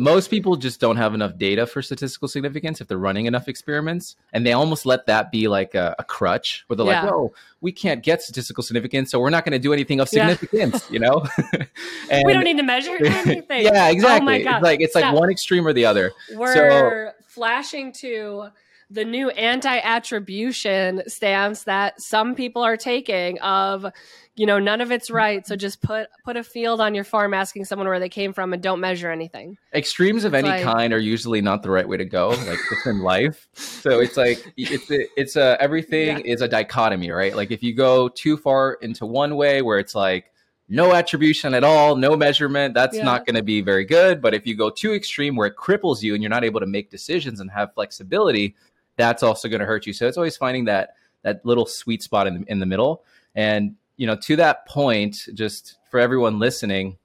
most 0.00 0.30
people 0.30 0.56
just 0.56 0.80
don't 0.80 0.96
have 0.96 1.12
enough 1.12 1.36
data 1.36 1.66
for 1.66 1.82
statistical 1.82 2.26
significance 2.26 2.80
if 2.80 2.88
they're 2.88 2.96
running 2.96 3.26
enough 3.26 3.48
experiments 3.48 4.16
and 4.32 4.46
they 4.46 4.54
almost 4.54 4.86
let 4.86 5.04
that 5.04 5.30
be 5.30 5.46
like 5.46 5.74
a, 5.74 5.94
a 5.98 6.04
crutch 6.04 6.64
where 6.66 6.76
they're 6.78 6.86
yeah. 6.86 7.02
like 7.02 7.12
oh 7.12 7.34
we 7.60 7.70
can't 7.70 8.02
get 8.02 8.22
statistical 8.22 8.62
significance 8.62 9.10
so 9.10 9.20
we're 9.20 9.28
not 9.28 9.44
going 9.44 9.52
to 9.52 9.58
do 9.58 9.74
anything 9.74 10.00
of 10.00 10.08
significance 10.08 10.86
yeah. 10.88 10.92
you 10.94 10.98
know 10.98 11.26
and, 12.10 12.24
we 12.24 12.32
don't 12.32 12.44
need 12.44 12.56
to 12.56 12.62
measure 12.62 12.96
anything 13.04 13.62
yeah 13.62 13.90
exactly 13.90 14.22
oh 14.22 14.24
my 14.24 14.42
God. 14.42 14.56
it's 14.56 14.62
like 14.62 14.80
it's 14.80 14.92
Stop. 14.92 15.12
like 15.12 15.20
one 15.20 15.30
extreme 15.30 15.66
or 15.66 15.74
the 15.74 15.84
other 15.84 16.12
we're 16.34 16.54
so, 16.54 17.12
flashing 17.26 17.92
to 17.92 18.48
the 18.90 19.04
new 19.04 19.30
anti-attribution 19.30 21.02
stance 21.06 21.62
that 21.64 22.00
some 22.00 22.34
people 22.34 22.62
are 22.62 22.76
taking 22.76 23.38
of 23.40 23.86
you 24.34 24.46
know 24.46 24.58
none 24.58 24.80
of 24.80 24.90
it's 24.90 25.10
right 25.10 25.46
so 25.46 25.54
just 25.54 25.80
put 25.80 26.08
put 26.24 26.36
a 26.36 26.42
field 26.42 26.80
on 26.80 26.94
your 26.94 27.04
farm 27.04 27.32
asking 27.32 27.64
someone 27.64 27.86
where 27.86 28.00
they 28.00 28.08
came 28.08 28.32
from 28.32 28.52
and 28.52 28.62
don't 28.62 28.80
measure 28.80 29.10
anything 29.10 29.56
extremes 29.74 30.24
of 30.24 30.34
it's 30.34 30.44
any 30.44 30.48
like, 30.48 30.64
kind 30.64 30.92
are 30.92 30.98
usually 30.98 31.40
not 31.40 31.62
the 31.62 31.70
right 31.70 31.88
way 31.88 31.96
to 31.96 32.04
go 32.04 32.30
like 32.30 32.58
it's 32.70 32.86
in 32.86 33.00
life 33.00 33.48
so 33.54 34.00
it's 34.00 34.16
like 34.16 34.52
it's 34.56 34.90
a, 34.90 35.06
it's 35.20 35.36
a 35.36 35.56
everything 35.60 36.18
yeah. 36.18 36.32
is 36.32 36.40
a 36.40 36.48
dichotomy 36.48 37.10
right 37.10 37.36
like 37.36 37.50
if 37.50 37.62
you 37.62 37.74
go 37.74 38.08
too 38.08 38.36
far 38.36 38.74
into 38.74 39.06
one 39.06 39.36
way 39.36 39.62
where 39.62 39.78
it's 39.78 39.94
like 39.94 40.32
no 40.70 40.94
attribution 40.94 41.52
at 41.52 41.64
all 41.64 41.96
no 41.96 42.16
measurement 42.16 42.72
that's 42.74 42.96
yeah. 42.96 43.02
not 43.02 43.26
going 43.26 43.34
to 43.34 43.42
be 43.42 43.60
very 43.60 43.84
good 43.84 44.22
but 44.22 44.32
if 44.32 44.46
you 44.46 44.56
go 44.56 44.70
too 44.70 44.94
extreme 44.94 45.34
where 45.34 45.48
it 45.48 45.56
cripples 45.56 46.00
you 46.00 46.14
and 46.14 46.22
you're 46.22 46.30
not 46.30 46.44
able 46.44 46.60
to 46.60 46.66
make 46.66 46.90
decisions 46.90 47.40
and 47.40 47.50
have 47.50 47.74
flexibility 47.74 48.54
that's 49.00 49.22
also 49.22 49.48
going 49.48 49.60
to 49.60 49.66
hurt 49.66 49.86
you 49.86 49.92
so 49.92 50.06
it's 50.06 50.16
always 50.16 50.36
finding 50.36 50.66
that 50.66 50.94
that 51.22 51.44
little 51.44 51.66
sweet 51.66 52.02
spot 52.02 52.26
in 52.26 52.34
the, 52.34 52.52
in 52.52 52.58
the 52.58 52.66
middle 52.66 53.02
and 53.34 53.74
you 54.00 54.06
know, 54.06 54.16
to 54.16 54.36
that 54.36 54.66
point, 54.66 55.28
just 55.34 55.76
for 55.90 56.00
everyone 56.00 56.38
listening, 56.38 56.96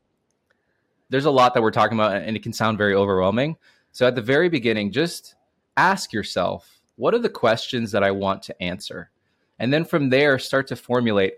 there's 1.09 1.25
a 1.25 1.31
lot 1.31 1.53
that 1.53 1.61
we're 1.61 1.71
talking 1.71 1.97
about 1.97 2.15
and 2.15 2.37
it 2.37 2.41
can 2.41 2.53
sound 2.53 2.77
very 2.77 2.95
overwhelming. 2.95 3.57
So 3.91 4.07
at 4.07 4.15
the 4.15 4.21
very 4.21 4.47
beginning, 4.47 4.93
just 4.93 5.35
ask 5.75 6.13
yourself, 6.13 6.79
what 6.95 7.13
are 7.13 7.19
the 7.19 7.27
questions 7.27 7.91
that 7.91 8.01
I 8.01 8.11
want 8.11 8.43
to 8.43 8.63
answer? 8.63 9.11
And 9.59 9.73
then 9.73 9.83
from 9.83 10.09
there, 10.09 10.39
start 10.39 10.67
to 10.67 10.77
formulate 10.77 11.33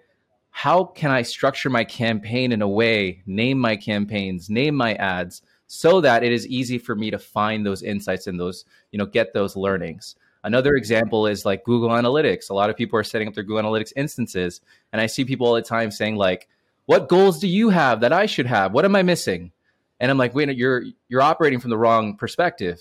how 0.52 0.84
can 0.84 1.10
I 1.10 1.24
structure 1.24 1.72
my 1.72 1.84
campaign 1.84 2.52
in 2.52 2.62
a 2.62 2.70
way, 2.70 3.24
name 3.26 3.58
my 3.58 3.78
campaigns, 3.78 4.52
name 4.52 4.76
my 4.76 4.94
ads, 4.94 5.42
so 5.66 6.02
that 6.02 6.24
it 6.24 6.32
is 6.32 6.46
easy 6.46 6.78
for 6.78 6.96
me 6.96 7.10
to 7.10 7.18
find 7.18 7.66
those 7.66 7.82
insights 7.82 8.28
and 8.28 8.40
those, 8.40 8.64
you 8.92 9.00
know, 9.00 9.08
get 9.08 9.34
those 9.34 9.56
learnings. 9.56 10.16
Another 10.48 10.78
example 10.78 11.28
is 11.28 11.46
like 11.46 11.66
Google 11.66 11.90
Analytics. 11.90 12.50
A 12.50 12.54
lot 12.54 12.70
of 12.70 12.78
people 12.78 12.98
are 12.98 13.04
setting 13.04 13.28
up 13.28 13.34
their 13.34 13.44
Google 13.44 13.70
Analytics 13.70 13.92
instances, 13.98 14.62
and 14.94 15.02
I 15.02 15.08
see 15.08 15.26
people 15.26 15.46
all 15.46 15.54
the 15.54 15.62
time 15.62 15.92
saying 15.92 16.16
like, 16.16 16.48
"What 16.86 17.10
goals 17.10 17.40
do 17.40 17.50
you 17.50 17.68
have 17.68 18.00
that 18.00 18.14
I 18.14 18.28
should 18.28 18.46
have? 18.46 18.72
What 18.72 18.86
am 18.86 18.96
I 18.96 19.04
missing?" 19.04 19.52
And 20.00 20.10
I'm 20.10 20.18
like, 20.18 20.34
"Wait, 20.34 20.48
you're 20.56 20.86
you're 21.10 21.22
operating 21.22 21.60
from 21.60 21.72
the 21.72 21.78
wrong 21.78 22.16
perspective. 22.16 22.80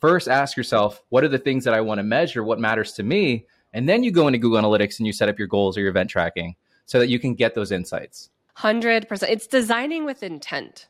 First, 0.00 0.28
ask 0.28 0.56
yourself, 0.56 1.02
what 1.08 1.24
are 1.24 1.28
the 1.28 1.40
things 1.40 1.64
that 1.64 1.74
I 1.74 1.80
want 1.80 1.98
to 1.98 2.04
measure? 2.04 2.44
What 2.44 2.60
matters 2.60 2.92
to 2.92 3.02
me?" 3.02 3.46
And 3.72 3.88
then 3.88 4.04
you 4.04 4.12
go 4.12 4.28
into 4.28 4.38
Google 4.38 4.62
Analytics 4.62 4.98
and 4.98 5.06
you 5.08 5.12
set 5.12 5.28
up 5.28 5.40
your 5.40 5.48
goals 5.48 5.76
or 5.76 5.80
your 5.80 5.90
event 5.90 6.10
tracking 6.10 6.54
so 6.86 7.00
that 7.00 7.08
you 7.08 7.18
can 7.18 7.34
get 7.34 7.56
those 7.56 7.72
insights. 7.72 8.30
100%. 8.58 9.28
It's 9.28 9.48
designing 9.48 10.04
with 10.04 10.22
intent, 10.22 10.86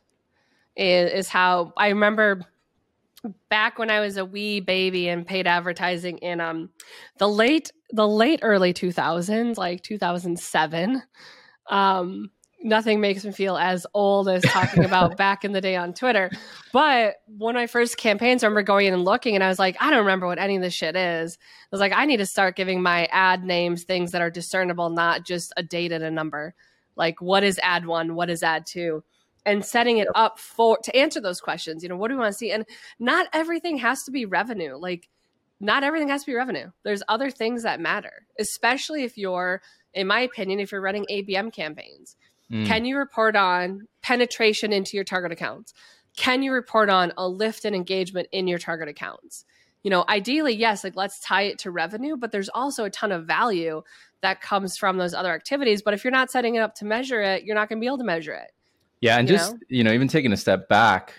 is, 0.75 1.11
is 1.11 1.27
how 1.27 1.73
I 1.75 1.87
remember 1.87 2.45
back 3.49 3.77
when 3.77 3.89
I 3.89 3.99
was 3.99 4.17
a 4.17 4.25
wee 4.25 4.59
baby 4.59 5.09
and 5.09 5.27
paid 5.27 5.47
advertising 5.47 6.19
in 6.19 6.39
um 6.39 6.69
the 7.17 7.27
late 7.27 7.71
the 7.91 8.07
late 8.07 8.39
early 8.43 8.73
2000s 8.73 9.57
like 9.57 9.81
2007 9.83 11.03
um 11.69 12.31
nothing 12.61 12.99
makes 12.99 13.23
me 13.23 13.31
feel 13.31 13.57
as 13.57 13.85
old 13.93 14.27
as 14.27 14.43
talking 14.43 14.83
about 14.85 15.17
back 15.17 15.45
in 15.45 15.51
the 15.51 15.61
day 15.61 15.75
on 15.75 15.93
Twitter. 15.93 16.29
But 16.73 17.15
one 17.25 17.55
of 17.55 17.59
my 17.59 17.67
first 17.67 17.97
campaigns, 17.97 18.43
I 18.43 18.47
remember 18.47 18.63
going 18.63 18.87
in 18.87 18.93
and 18.93 19.05
looking, 19.05 19.35
and 19.35 19.43
I 19.43 19.47
was 19.47 19.59
like, 19.59 19.77
I 19.79 19.89
don't 19.89 19.99
remember 19.99 20.27
what 20.27 20.39
any 20.39 20.55
of 20.55 20.61
this 20.61 20.73
shit 20.73 20.95
is. 20.95 21.37
I 21.41 21.67
was 21.71 21.79
like, 21.79 21.93
I 21.95 22.05
need 22.05 22.17
to 22.17 22.25
start 22.25 22.55
giving 22.55 22.81
my 22.81 23.05
ad 23.11 23.43
names 23.43 23.83
things 23.83 24.11
that 24.11 24.21
are 24.21 24.29
discernible, 24.29 24.89
not 24.89 25.25
just 25.25 25.53
a 25.57 25.63
date 25.63 25.91
and 25.91 26.03
a 26.03 26.11
number. 26.11 26.53
Like, 26.95 27.21
what 27.21 27.43
is 27.43 27.59
ad 27.63 27.85
one? 27.85 28.15
What 28.15 28.29
is 28.29 28.43
ad 28.43 28.65
two? 28.65 29.03
And 29.49 29.65
setting 29.65 29.97
it 29.97 30.07
up 30.15 30.39
for 30.39 30.77
to 30.83 30.95
answer 30.95 31.19
those 31.19 31.41
questions. 31.41 31.83
You 31.83 31.89
know, 31.89 31.95
what 31.95 32.09
do 32.09 32.15
we 32.15 32.19
want 32.19 32.33
to 32.33 32.37
see? 32.37 32.51
And 32.51 32.65
not 32.99 33.27
everything 33.33 33.77
has 33.77 34.03
to 34.03 34.11
be 34.11 34.25
revenue. 34.25 34.75
Like, 34.77 35.09
not 35.59 35.83
everything 35.83 36.09
has 36.09 36.21
to 36.21 36.31
be 36.31 36.35
revenue. 36.35 36.71
There's 36.83 37.03
other 37.09 37.31
things 37.31 37.63
that 37.63 37.79
matter, 37.81 38.27
especially 38.39 39.03
if 39.03 39.17
you're, 39.17 39.61
in 39.93 40.07
my 40.07 40.21
opinion, 40.21 40.59
if 40.59 40.71
you're 40.71 40.81
running 40.81 41.05
ABM 41.09 41.51
campaigns 41.51 42.15
Mm. 42.51 42.65
Can 42.65 42.85
you 42.85 42.97
report 42.97 43.35
on 43.35 43.87
penetration 44.01 44.73
into 44.73 44.97
your 44.97 45.03
target 45.03 45.31
accounts? 45.31 45.73
Can 46.17 46.41
you 46.41 46.51
report 46.51 46.89
on 46.89 47.13
a 47.17 47.27
lift 47.27 47.65
in 47.65 47.75
engagement 47.75 48.27
in 48.31 48.47
your 48.47 48.59
target 48.59 48.89
accounts? 48.89 49.45
You 49.83 49.91
know, 49.91 50.03
ideally, 50.09 50.53
yes, 50.55 50.83
like 50.83 50.95
let's 50.95 51.19
tie 51.21 51.43
it 51.43 51.59
to 51.59 51.71
revenue, 51.71 52.17
but 52.17 52.31
there's 52.31 52.49
also 52.49 52.83
a 52.83 52.89
ton 52.89 53.11
of 53.11 53.25
value 53.25 53.81
that 54.21 54.41
comes 54.41 54.75
from 54.77 54.97
those 54.97 55.13
other 55.13 55.33
activities. 55.33 55.81
But 55.81 55.93
if 55.93 56.03
you're 56.03 56.11
not 56.11 56.31
setting 56.31 56.55
it 56.55 56.59
up 56.59 56.75
to 56.75 56.85
measure 56.85 57.21
it, 57.21 57.43
you're 57.43 57.55
not 57.55 57.69
going 57.69 57.77
to 57.77 57.81
be 57.81 57.87
able 57.87 57.99
to 57.99 58.03
measure 58.03 58.33
it. 58.33 58.51
Yeah. 59.01 59.17
And 59.17 59.27
just, 59.27 59.53
know? 59.53 59.59
you 59.69 59.83
know, 59.83 59.91
even 59.91 60.07
taking 60.07 60.33
a 60.33 60.37
step 60.37 60.67
back, 60.67 61.13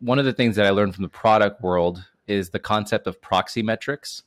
one 0.00 0.18
of 0.18 0.24
the 0.24 0.32
things 0.32 0.56
that 0.56 0.66
I 0.66 0.70
learned 0.70 0.94
from 0.94 1.02
the 1.02 1.08
product 1.08 1.62
world 1.62 2.04
is 2.26 2.50
the 2.50 2.58
concept 2.58 3.06
of 3.06 3.20
proxy 3.20 3.62
metrics. 3.62 4.22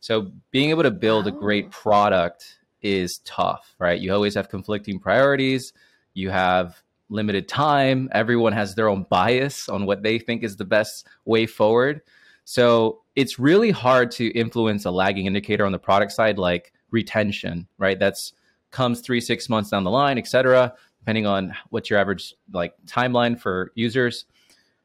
So 0.00 0.32
being 0.50 0.70
able 0.70 0.82
to 0.82 0.90
build 0.90 1.26
oh. 1.26 1.28
a 1.28 1.32
great 1.32 1.66
oh. 1.66 1.70
product 1.70 2.58
is 2.82 3.18
tough, 3.18 3.74
right? 3.78 3.98
You 4.00 4.12
always 4.12 4.34
have 4.34 4.48
conflicting 4.48 4.98
priorities 4.98 5.72
you 6.14 6.30
have 6.30 6.82
limited 7.10 7.48
time. 7.48 8.08
Everyone 8.12 8.52
has 8.52 8.74
their 8.74 8.88
own 8.88 9.04
bias 9.10 9.68
on 9.68 9.84
what 9.84 10.02
they 10.02 10.18
think 10.18 10.42
is 10.42 10.56
the 10.56 10.64
best 10.64 11.06
way 11.24 11.44
forward. 11.44 12.00
So 12.44 13.02
it's 13.16 13.38
really 13.38 13.70
hard 13.70 14.10
to 14.12 14.28
influence 14.28 14.84
a 14.84 14.90
lagging 14.90 15.26
indicator 15.26 15.66
on 15.66 15.72
the 15.72 15.78
product 15.78 16.12
side, 16.12 16.38
like 16.38 16.72
retention, 16.90 17.66
right? 17.78 17.98
That's 17.98 18.32
comes 18.70 19.00
three, 19.00 19.20
six 19.20 19.48
months 19.48 19.70
down 19.70 19.84
the 19.84 19.90
line, 19.90 20.18
et 20.18 20.26
cetera, 20.26 20.72
depending 21.04 21.26
on 21.26 21.54
what's 21.68 21.90
your 21.90 21.98
average 21.98 22.34
like 22.54 22.72
timeline 22.86 23.38
for 23.38 23.72
users. 23.74 24.24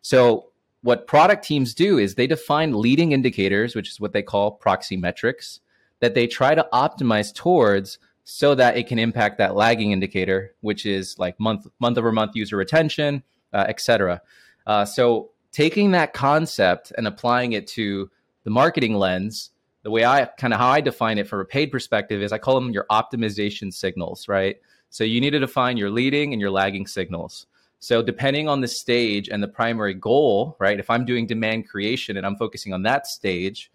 So 0.01 0.49
what 0.81 1.07
product 1.07 1.45
teams 1.45 1.73
do 1.73 1.97
is 1.97 2.15
they 2.15 2.27
define 2.27 2.73
leading 2.73 3.13
indicators, 3.13 3.73
which 3.73 3.89
is 3.89 4.01
what 4.01 4.11
they 4.11 4.21
call 4.21 4.51
proxy 4.51 4.97
metrics, 4.97 5.61
that 6.01 6.15
they 6.15 6.27
try 6.27 6.55
to 6.55 6.67
optimize 6.73 7.33
towards 7.33 7.99
so 8.25 8.53
that 8.53 8.75
it 8.75 8.87
can 8.87 8.99
impact 8.99 9.37
that 9.37 9.55
lagging 9.55 9.93
indicator, 9.93 10.53
which 10.59 10.85
is 10.85 11.17
like 11.17 11.39
month 11.39 11.67
month 11.79 11.97
over 11.97 12.11
month 12.11 12.35
user 12.35 12.57
retention, 12.57 13.23
uh, 13.53 13.65
et 13.69 13.79
cetera. 13.79 14.21
Uh, 14.67 14.83
so 14.83 15.29
taking 15.53 15.91
that 15.91 16.13
concept 16.13 16.91
and 16.97 17.07
applying 17.07 17.53
it 17.53 17.65
to 17.65 18.09
the 18.43 18.49
marketing 18.49 18.95
lens, 18.95 19.51
the 19.83 19.89
way 19.89 20.03
I 20.03 20.25
kind 20.25 20.53
of 20.53 20.59
how 20.59 20.67
I 20.67 20.81
define 20.81 21.17
it 21.17 21.29
from 21.29 21.39
a 21.39 21.45
paid 21.45 21.67
perspective 21.71 22.21
is 22.21 22.33
I 22.33 22.39
call 22.39 22.55
them 22.55 22.71
your 22.71 22.85
optimization 22.91 23.73
signals, 23.73 24.27
right? 24.27 24.57
So 24.89 25.03
you 25.03 25.21
need 25.21 25.31
to 25.31 25.39
define 25.39 25.77
your 25.77 25.89
leading 25.89 26.33
and 26.33 26.41
your 26.41 26.51
lagging 26.51 26.87
signals. 26.87 27.45
So 27.79 28.01
depending 28.01 28.49
on 28.49 28.61
the 28.61 28.67
stage 28.67 29.29
and 29.29 29.41
the 29.41 29.47
primary 29.47 29.93
goal, 29.93 30.57
right? 30.59 30.79
If 30.79 30.89
I'm 30.89 31.05
doing 31.05 31.27
demand 31.27 31.69
creation 31.69 32.17
and 32.17 32.25
I'm 32.25 32.35
focusing 32.35 32.73
on 32.73 32.83
that 32.83 33.07
stage, 33.07 33.71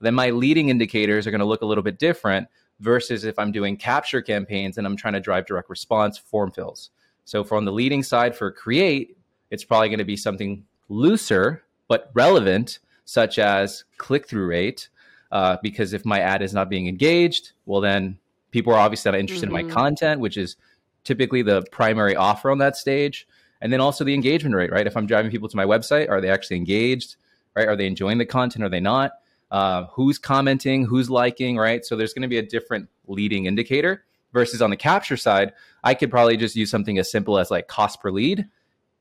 then 0.00 0.14
my 0.14 0.30
leading 0.30 0.70
indicators 0.70 1.26
are 1.26 1.30
going 1.30 1.40
to 1.40 1.46
look 1.46 1.62
a 1.62 1.66
little 1.66 1.84
bit 1.84 1.98
different 1.98 2.48
versus 2.80 3.24
if 3.24 3.38
I'm 3.38 3.52
doing 3.52 3.76
capture 3.76 4.20
campaigns 4.20 4.76
and 4.76 4.86
I'm 4.86 4.96
trying 4.96 5.14
to 5.14 5.20
drive 5.20 5.46
direct 5.46 5.70
response 5.70 6.18
form 6.18 6.50
fills. 6.50 6.90
So 7.24 7.44
from 7.44 7.64
the 7.64 7.72
leading 7.72 8.02
side 8.02 8.36
for 8.36 8.50
create, 8.50 9.16
it's 9.50 9.64
probably 9.64 9.88
going 9.88 9.98
to 9.98 10.04
be 10.04 10.16
something 10.16 10.64
looser 10.88 11.62
but 11.88 12.10
relevant, 12.14 12.80
such 13.04 13.38
as 13.38 13.84
click 13.98 14.28
through 14.28 14.46
rate. 14.46 14.88
Uh, 15.30 15.56
because 15.62 15.92
if 15.92 16.04
my 16.04 16.20
ad 16.20 16.42
is 16.42 16.54
not 16.54 16.68
being 16.68 16.86
engaged, 16.86 17.52
well, 17.66 17.80
then 17.80 18.18
people 18.54 18.72
are 18.72 18.78
obviously 18.78 19.12
not 19.12 19.20
interested 19.20 19.48
mm-hmm. 19.48 19.56
in 19.56 19.66
my 19.66 19.68
mm-hmm. 19.68 19.78
content, 19.78 20.20
which 20.20 20.38
is 20.38 20.56
typically 21.04 21.42
the 21.42 21.62
primary 21.70 22.16
offer 22.16 22.50
on 22.50 22.56
that 22.58 22.76
stage. 22.76 23.28
And 23.60 23.70
then 23.70 23.80
also 23.80 24.04
the 24.04 24.14
engagement 24.14 24.56
rate, 24.56 24.72
right? 24.72 24.86
If 24.86 24.96
I'm 24.96 25.06
driving 25.06 25.30
people 25.30 25.48
to 25.50 25.56
my 25.56 25.66
website, 25.66 26.08
are 26.08 26.22
they 26.22 26.30
actually 26.30 26.56
engaged? 26.56 27.16
Right? 27.54 27.68
Are 27.68 27.76
they 27.76 27.86
enjoying 27.86 28.18
the 28.18 28.26
content? 28.26 28.64
Are 28.64 28.68
they 28.70 28.80
not? 28.80 29.12
uh, 29.54 29.86
who's 29.92 30.18
commenting, 30.18 30.84
who's 30.84 31.08
liking, 31.08 31.56
right? 31.56 31.84
So 31.84 31.94
there's 31.94 32.12
going 32.12 32.22
to 32.22 32.28
be 32.28 32.38
a 32.38 32.42
different 32.42 32.88
leading 33.06 33.46
indicator 33.46 34.04
versus 34.32 34.60
on 34.60 34.70
the 34.70 34.76
capture 34.76 35.16
side, 35.16 35.52
I 35.84 35.94
could 35.94 36.10
probably 36.10 36.36
just 36.36 36.56
use 36.56 36.70
something 36.70 36.98
as 36.98 37.08
simple 37.08 37.38
as 37.38 37.52
like 37.52 37.68
cost 37.68 38.00
per 38.00 38.10
lead, 38.10 38.48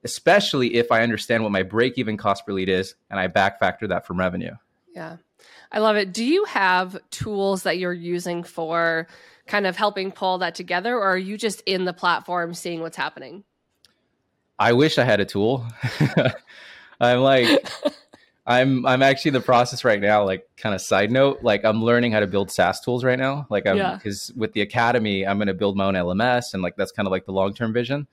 especially 0.03 0.75
if 0.75 0.91
I 0.91 1.01
understand 1.01 1.41
what 1.41 1.51
my 1.51 1.63
break 1.63 1.97
even 1.97 2.17
cost 2.17 2.45
per 2.45 2.53
lead 2.53 2.69
is 2.69 2.93
and 3.09 3.19
I 3.19 3.25
back 3.25 3.59
factor 3.59 3.87
that 3.87 4.05
from 4.05 4.19
revenue. 4.19 4.53
Yeah. 4.93 5.17
I 5.71 5.79
love 5.79 5.95
it. 5.95 6.13
Do 6.13 6.23
you 6.23 6.45
have 6.45 6.99
tools 7.09 7.63
that 7.63 7.79
you're 7.79 7.91
using 7.91 8.43
for 8.43 9.07
kind 9.47 9.67
of 9.67 9.75
helping 9.75 10.11
pull 10.11 10.37
that 10.39 10.55
together 10.55 10.95
or 10.95 11.03
are 11.03 11.17
you 11.17 11.37
just 11.37 11.61
in 11.65 11.85
the 11.85 11.93
platform 11.93 12.53
seeing 12.53 12.81
what's 12.81 12.97
happening? 12.97 13.43
I 14.59 14.73
wish 14.73 14.97
I 14.97 15.03
had 15.03 15.19
a 15.19 15.25
tool. 15.25 15.65
I'm 16.99 17.19
like 17.19 17.67
I'm 18.45 18.85
I'm 18.85 19.01
actually 19.01 19.29
in 19.29 19.33
the 19.33 19.41
process 19.41 19.83
right 19.83 20.01
now, 20.01 20.25
like 20.25 20.47
kind 20.57 20.75
of 20.75 20.81
side 20.81 21.11
note, 21.11 21.39
like 21.43 21.63
I'm 21.63 21.81
learning 21.81 22.11
how 22.11 22.19
to 22.19 22.27
build 22.27 22.51
SaaS 22.51 22.81
tools 22.81 23.03
right 23.03 23.17
now. 23.17 23.47
Like 23.49 23.65
I'm 23.65 23.77
because 23.97 24.31
yeah. 24.33 24.39
with 24.39 24.53
the 24.53 24.61
academy, 24.61 25.25
I'm 25.25 25.37
gonna 25.37 25.53
build 25.53 25.77
my 25.77 25.85
own 25.85 25.93
LMS 25.93 26.53
and 26.53 26.61
like 26.61 26.75
that's 26.75 26.91
kind 26.91 27.07
of 27.07 27.11
like 27.11 27.25
the 27.25 27.31
long 27.31 27.53
term 27.53 27.73
vision. 27.73 28.07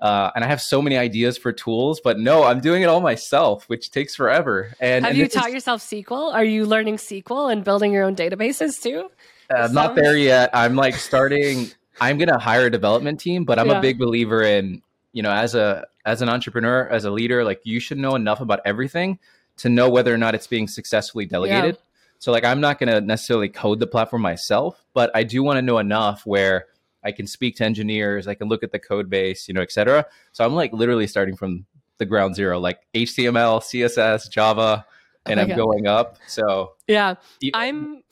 Uh, 0.00 0.30
and 0.34 0.44
I 0.44 0.48
have 0.48 0.60
so 0.60 0.82
many 0.82 0.98
ideas 0.98 1.38
for 1.38 1.52
tools, 1.52 2.00
but 2.02 2.18
no, 2.18 2.44
I'm 2.44 2.60
doing 2.60 2.82
it 2.82 2.86
all 2.86 3.00
myself, 3.00 3.64
which 3.68 3.90
takes 3.90 4.14
forever. 4.14 4.74
And 4.78 5.04
have 5.04 5.12
and 5.12 5.18
you 5.18 5.28
taught 5.28 5.48
is, 5.48 5.54
yourself 5.54 5.82
SQL? 5.82 6.34
Are 6.34 6.44
you 6.44 6.66
learning 6.66 6.96
SQL 6.96 7.50
and 7.50 7.64
building 7.64 7.92
your 7.92 8.04
own 8.04 8.14
databases 8.14 8.82
too? 8.82 9.10
Uh, 9.50 9.68
not 9.72 9.94
there 9.94 10.16
yet. 10.16 10.50
I'm 10.52 10.76
like 10.76 10.94
starting. 10.94 11.68
I'm 12.00 12.18
gonna 12.18 12.38
hire 12.38 12.66
a 12.66 12.70
development 12.70 13.20
team, 13.20 13.44
but 13.44 13.58
I'm 13.58 13.68
yeah. 13.68 13.78
a 13.78 13.80
big 13.80 13.98
believer 13.98 14.42
in 14.42 14.82
you 15.12 15.22
know 15.22 15.30
as 15.30 15.54
a 15.54 15.86
as 16.04 16.22
an 16.22 16.28
entrepreneur, 16.28 16.86
as 16.88 17.04
a 17.04 17.10
leader, 17.10 17.44
like 17.44 17.60
you 17.64 17.80
should 17.80 17.98
know 17.98 18.14
enough 18.14 18.40
about 18.40 18.60
everything 18.64 19.18
to 19.56 19.68
know 19.68 19.88
whether 19.88 20.12
or 20.12 20.18
not 20.18 20.34
it's 20.34 20.46
being 20.46 20.68
successfully 20.68 21.26
delegated. 21.26 21.76
Yeah. 21.76 21.80
So 22.18 22.32
like 22.32 22.44
I'm 22.44 22.60
not 22.60 22.78
going 22.78 22.90
to 22.90 23.00
necessarily 23.00 23.48
code 23.48 23.80
the 23.80 23.86
platform 23.86 24.22
myself, 24.22 24.84
but 24.94 25.10
I 25.14 25.22
do 25.24 25.42
want 25.42 25.58
to 25.58 25.62
know 25.62 25.78
enough 25.78 26.26
where 26.26 26.66
I 27.04 27.12
can 27.12 27.26
speak 27.26 27.56
to 27.56 27.64
engineers, 27.64 28.26
I 28.26 28.34
can 28.34 28.48
look 28.48 28.62
at 28.62 28.72
the 28.72 28.78
code 28.78 29.10
base, 29.10 29.46
you 29.46 29.54
know, 29.54 29.60
et 29.60 29.70
cetera. 29.70 30.06
So 30.32 30.44
I'm 30.44 30.54
like 30.54 30.72
literally 30.72 31.06
starting 31.06 31.36
from 31.36 31.66
the 31.98 32.06
ground 32.06 32.34
zero, 32.34 32.58
like 32.58 32.80
HTML, 32.94 33.60
CSS, 33.60 34.30
Java, 34.30 34.86
and 35.26 35.38
oh 35.38 35.42
I'm 35.42 35.48
God. 35.48 35.56
going 35.56 35.86
up. 35.86 36.18
So 36.26 36.72
yeah, 36.86 37.14
I'm 37.52 38.02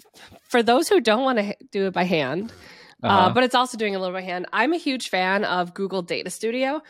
for 0.48 0.62
those 0.62 0.88
who 0.88 1.00
don't 1.00 1.24
want 1.24 1.38
to 1.38 1.56
do 1.70 1.86
it 1.86 1.92
by 1.92 2.04
hand, 2.04 2.52
uh, 3.02 3.06
uh-huh. 3.06 3.26
uh, 3.26 3.32
but 3.32 3.44
it's 3.44 3.54
also 3.54 3.76
doing 3.76 3.94
a 3.94 3.98
little 3.98 4.14
by 4.14 4.22
hand. 4.22 4.46
I'm 4.52 4.72
a 4.72 4.78
huge 4.78 5.08
fan 5.08 5.44
of 5.44 5.74
Google 5.74 6.02
Data 6.02 6.30
Studio. 6.30 6.82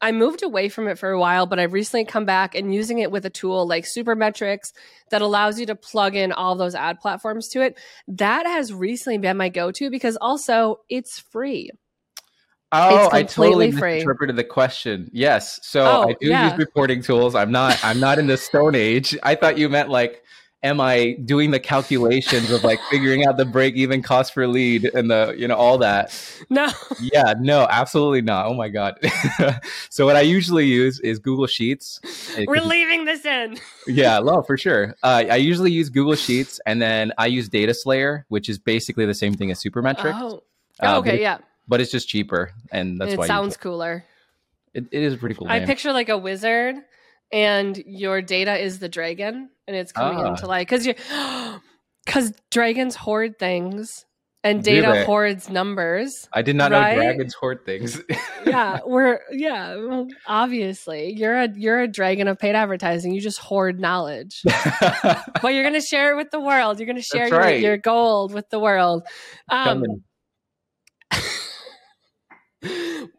I 0.00 0.12
moved 0.12 0.42
away 0.42 0.68
from 0.68 0.88
it 0.88 0.98
for 0.98 1.10
a 1.10 1.18
while, 1.18 1.46
but 1.46 1.58
I've 1.58 1.72
recently 1.72 2.04
come 2.04 2.26
back 2.26 2.54
and 2.54 2.74
using 2.74 2.98
it 2.98 3.10
with 3.10 3.24
a 3.24 3.30
tool 3.30 3.66
like 3.66 3.84
Supermetrics 3.84 4.72
that 5.10 5.22
allows 5.22 5.58
you 5.58 5.66
to 5.66 5.74
plug 5.74 6.14
in 6.14 6.32
all 6.32 6.54
those 6.54 6.74
ad 6.74 7.00
platforms 7.00 7.48
to 7.48 7.62
it. 7.62 7.78
That 8.06 8.46
has 8.46 8.74
recently 8.74 9.18
been 9.18 9.38
my 9.38 9.48
go 9.48 9.72
to 9.72 9.90
because 9.90 10.18
also 10.20 10.80
it's 10.90 11.18
free. 11.18 11.70
Oh, 12.72 13.08
I 13.12 13.22
totally 13.22 13.70
free. 13.70 13.94
misinterpreted 13.94 14.36
the 14.36 14.44
question. 14.44 15.08
Yes, 15.12 15.60
so 15.62 15.84
oh, 15.84 16.08
I 16.08 16.12
do 16.20 16.28
yeah. 16.28 16.50
use 16.50 16.58
reporting 16.58 17.00
tools. 17.00 17.34
I'm 17.34 17.52
not. 17.52 17.78
I'm 17.84 18.00
not 18.00 18.18
in 18.18 18.26
the 18.26 18.36
Stone 18.36 18.74
Age. 18.74 19.16
I 19.22 19.34
thought 19.34 19.56
you 19.56 19.68
meant 19.68 19.88
like 19.88 20.22
am 20.66 20.80
I 20.80 21.16
doing 21.24 21.52
the 21.52 21.60
calculations 21.60 22.50
of 22.50 22.64
like 22.64 22.80
figuring 22.90 23.24
out 23.26 23.36
the 23.36 23.44
break 23.44 23.74
even 23.76 24.02
cost 24.02 24.34
per 24.34 24.46
lead 24.46 24.84
and 24.84 25.10
the, 25.10 25.34
you 25.38 25.46
know, 25.46 25.54
all 25.54 25.78
that? 25.78 26.12
No. 26.50 26.68
Yeah, 27.00 27.34
no, 27.38 27.66
absolutely 27.70 28.22
not. 28.22 28.46
Oh 28.46 28.54
my 28.54 28.68
God. 28.68 28.98
so 29.90 30.06
what 30.06 30.16
I 30.16 30.22
usually 30.22 30.66
use 30.66 30.98
is 31.00 31.18
Google 31.18 31.46
Sheets. 31.46 32.00
We're 32.46 32.60
leaving 32.60 33.04
this 33.04 33.24
in. 33.24 33.58
yeah, 33.86 34.18
no, 34.18 34.42
for 34.42 34.56
sure. 34.56 34.96
Uh, 35.02 35.24
I 35.30 35.36
usually 35.36 35.70
use 35.70 35.88
Google 35.88 36.16
Sheets 36.16 36.60
and 36.66 36.82
then 36.82 37.12
I 37.16 37.26
use 37.26 37.48
Dataslayer, 37.48 38.24
which 38.28 38.48
is 38.48 38.58
basically 38.58 39.06
the 39.06 39.14
same 39.14 39.34
thing 39.34 39.50
as 39.50 39.62
Supermetrics. 39.62 40.20
Oh, 40.20 40.42
uh, 40.82 40.98
okay, 40.98 41.12
but 41.12 41.20
yeah. 41.20 41.38
But 41.68 41.80
it's 41.80 41.90
just 41.90 42.08
cheaper. 42.08 42.52
And 42.70 43.00
that's 43.00 43.12
it 43.14 43.18
why 43.18 43.26
sounds 43.26 43.56
cooler. 43.56 44.04
It, 44.74 44.84
it 44.92 45.02
is 45.02 45.14
a 45.14 45.16
pretty 45.16 45.34
cool. 45.34 45.48
I 45.48 45.58
name. 45.58 45.66
picture 45.66 45.92
like 45.92 46.08
a 46.08 46.18
wizard 46.18 46.76
and 47.32 47.76
your 47.86 48.22
data 48.22 48.56
is 48.56 48.78
the 48.78 48.88
dragon 48.88 49.50
and 49.66 49.74
it's 49.76 49.90
coming 49.92 50.18
Ah. 50.24 50.28
into 50.30 50.46
like 50.46 50.68
because 50.68 50.86
you 50.86 50.94
because 52.06 52.32
dragons 52.52 52.94
hoard 52.94 53.36
things 53.38 54.04
and 54.44 54.62
data 54.62 55.04
hoards 55.04 55.48
numbers 55.50 56.28
I 56.32 56.42
did 56.42 56.54
not 56.54 56.70
Right? 56.70 56.94
know 56.96 57.02
dragons 57.02 57.34
hoard 57.34 57.64
things. 57.66 58.00
yeah 58.46 58.78
we're 58.86 59.18
yeah 59.32 59.74
well, 59.74 60.06
obviously 60.28 61.14
you're 61.14 61.34
a 61.36 61.48
you're 61.56 61.80
a 61.80 61.88
dragon 61.88 62.28
of 62.28 62.38
paid 62.38 62.54
advertising 62.54 63.12
you 63.12 63.20
just 63.20 63.38
hoard 63.40 63.80
knowledge 63.80 64.42
but 64.44 65.48
you're 65.48 65.64
gonna 65.64 65.80
share 65.80 66.12
it 66.12 66.16
with 66.16 66.30
the 66.30 66.38
world 66.40 66.78
you're 66.78 66.86
gonna 66.86 67.02
share 67.02 67.26
your, 67.26 67.38
right. 67.40 67.60
your 67.60 67.76
gold 67.76 68.32
with 68.32 68.48
the 68.50 68.60
world 68.60 69.02
um, 69.48 69.82
Coming. 69.82 70.02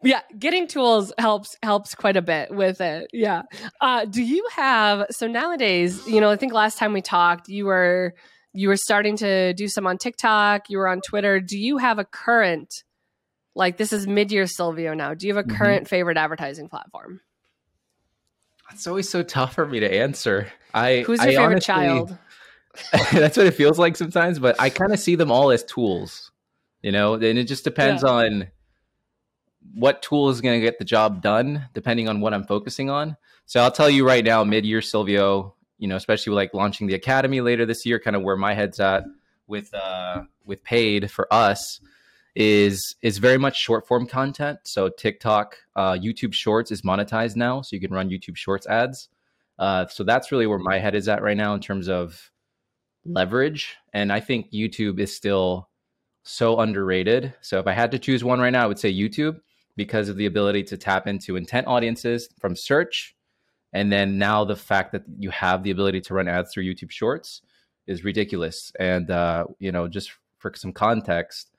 Yeah 0.02 0.20
getting 0.38 0.66
tools 0.66 1.12
helps 1.18 1.56
helps 1.62 1.94
quite 1.94 2.16
a 2.16 2.22
bit 2.22 2.50
with 2.54 2.80
it 2.80 3.08
yeah 3.12 3.42
uh 3.80 4.04
do 4.04 4.22
you 4.22 4.46
have 4.54 5.06
so 5.10 5.26
nowadays 5.26 6.06
you 6.06 6.20
know 6.20 6.30
i 6.30 6.36
think 6.36 6.52
last 6.52 6.78
time 6.78 6.92
we 6.92 7.02
talked 7.02 7.48
you 7.48 7.64
were 7.66 8.14
you 8.52 8.68
were 8.68 8.76
starting 8.76 9.16
to 9.16 9.52
do 9.54 9.66
some 9.68 9.86
on 9.86 9.98
tiktok 9.98 10.70
you 10.70 10.78
were 10.78 10.88
on 10.88 11.00
twitter 11.00 11.40
do 11.40 11.58
you 11.58 11.78
have 11.78 11.98
a 11.98 12.04
current 12.04 12.84
like 13.54 13.76
this 13.76 13.92
is 13.92 14.06
mid-year 14.06 14.46
silvio 14.46 14.94
now 14.94 15.14
do 15.14 15.26
you 15.26 15.34
have 15.34 15.44
a 15.44 15.48
Mhm. 15.48 15.56
current 15.56 15.88
favorite 15.88 16.16
advertising 16.16 16.68
platform 16.68 17.20
It's 18.70 18.86
always 18.86 19.08
so 19.08 19.22
tough 19.22 19.54
for 19.54 19.66
me 19.66 19.80
to 19.80 19.90
answer. 19.92 20.52
I 20.74 21.02
who's 21.06 21.20
your 21.20 21.28
I 21.28 21.34
favorite 21.34 21.44
honestly- 21.44 21.64
child 21.74 22.18
that's 23.12 23.36
what 23.36 23.46
it 23.46 23.52
feels 23.54 23.78
like 23.78 23.96
sometimes, 23.96 24.38
but 24.38 24.60
I 24.60 24.68
kind 24.70 24.92
of 24.92 25.00
see 25.00 25.16
them 25.16 25.32
all 25.32 25.50
as 25.50 25.64
tools. 25.64 26.30
You 26.82 26.92
know, 26.92 27.14
and 27.14 27.24
it 27.24 27.44
just 27.48 27.64
depends 27.64 28.02
Yeah. 28.04 28.10
on 28.10 28.48
what 29.74 30.02
tool 30.02 30.30
is 30.30 30.40
going 30.40 30.60
to 30.60 30.64
get 30.64 30.78
the 30.78 30.84
job 30.84 31.22
done, 31.22 31.68
depending 31.74 32.08
on 32.08 32.20
what 32.20 32.34
I'm 32.34 32.44
focusing 32.44 32.90
on. 32.90 33.16
So 33.46 33.60
I'll 33.60 33.72
tell 33.72 33.90
you 33.90 34.06
right 34.06 34.24
now, 34.24 34.44
mid-year 34.44 34.82
Silvio, 34.82 35.54
you 35.78 35.88
know, 35.88 35.96
especially 35.96 36.34
like 36.34 36.54
launching 36.54 36.86
the 36.86 36.94
academy 36.94 37.40
later 37.40 37.64
this 37.64 37.86
year, 37.86 37.98
kind 37.98 38.16
of 38.16 38.22
where 38.22 38.36
my 38.36 38.54
head's 38.54 38.80
at 38.80 39.04
with 39.46 39.72
uh 39.72 40.22
with 40.44 40.62
paid 40.62 41.10
for 41.10 41.32
us 41.32 41.80
is 42.34 42.94
is 43.02 43.18
very 43.18 43.38
much 43.38 43.56
short 43.56 43.86
form 43.86 44.06
content. 44.06 44.60
So 44.64 44.88
TikTok, 44.88 45.56
uh, 45.74 45.94
YouTube 45.94 46.32
Shorts 46.34 46.70
is 46.70 46.82
monetized 46.82 47.36
now, 47.36 47.62
so 47.62 47.74
you 47.74 47.80
can 47.80 47.92
run 47.92 48.10
YouTube 48.10 48.36
Shorts 48.36 48.66
ads. 48.66 49.08
Uh, 49.58 49.86
so 49.88 50.04
that's 50.04 50.30
really 50.30 50.46
where 50.46 50.58
my 50.58 50.78
head 50.78 50.94
is 50.94 51.08
at 51.08 51.22
right 51.22 51.36
now 51.36 51.54
in 51.54 51.60
terms 51.60 51.88
of 51.88 52.30
leverage. 53.04 53.76
And 53.92 54.12
I 54.12 54.20
think 54.20 54.52
YouTube 54.52 55.00
is 55.00 55.16
still 55.16 55.68
so 56.22 56.60
underrated. 56.60 57.34
So 57.40 57.58
if 57.58 57.66
I 57.66 57.72
had 57.72 57.90
to 57.90 57.98
choose 57.98 58.22
one 58.22 58.38
right 58.38 58.50
now, 58.50 58.62
I 58.62 58.66
would 58.66 58.78
say 58.78 58.92
YouTube 58.92 59.40
because 59.78 60.10
of 60.10 60.16
the 60.16 60.26
ability 60.26 60.62
to 60.64 60.76
tap 60.76 61.06
into 61.06 61.36
intent 61.36 61.66
audiences 61.66 62.28
from 62.38 62.54
search. 62.54 63.14
And 63.72 63.90
then 63.90 64.18
now 64.18 64.44
the 64.44 64.56
fact 64.56 64.92
that 64.92 65.04
you 65.18 65.30
have 65.30 65.62
the 65.62 65.70
ability 65.70 66.02
to 66.02 66.14
run 66.14 66.28
ads 66.28 66.52
through 66.52 66.64
YouTube 66.64 66.90
Shorts 66.90 67.42
is 67.86 68.04
ridiculous. 68.04 68.72
And, 68.78 69.10
uh, 69.10 69.46
you 69.58 69.72
know, 69.72 69.88
just 69.88 70.10
for 70.38 70.52
some 70.54 70.72
context, 70.72 71.50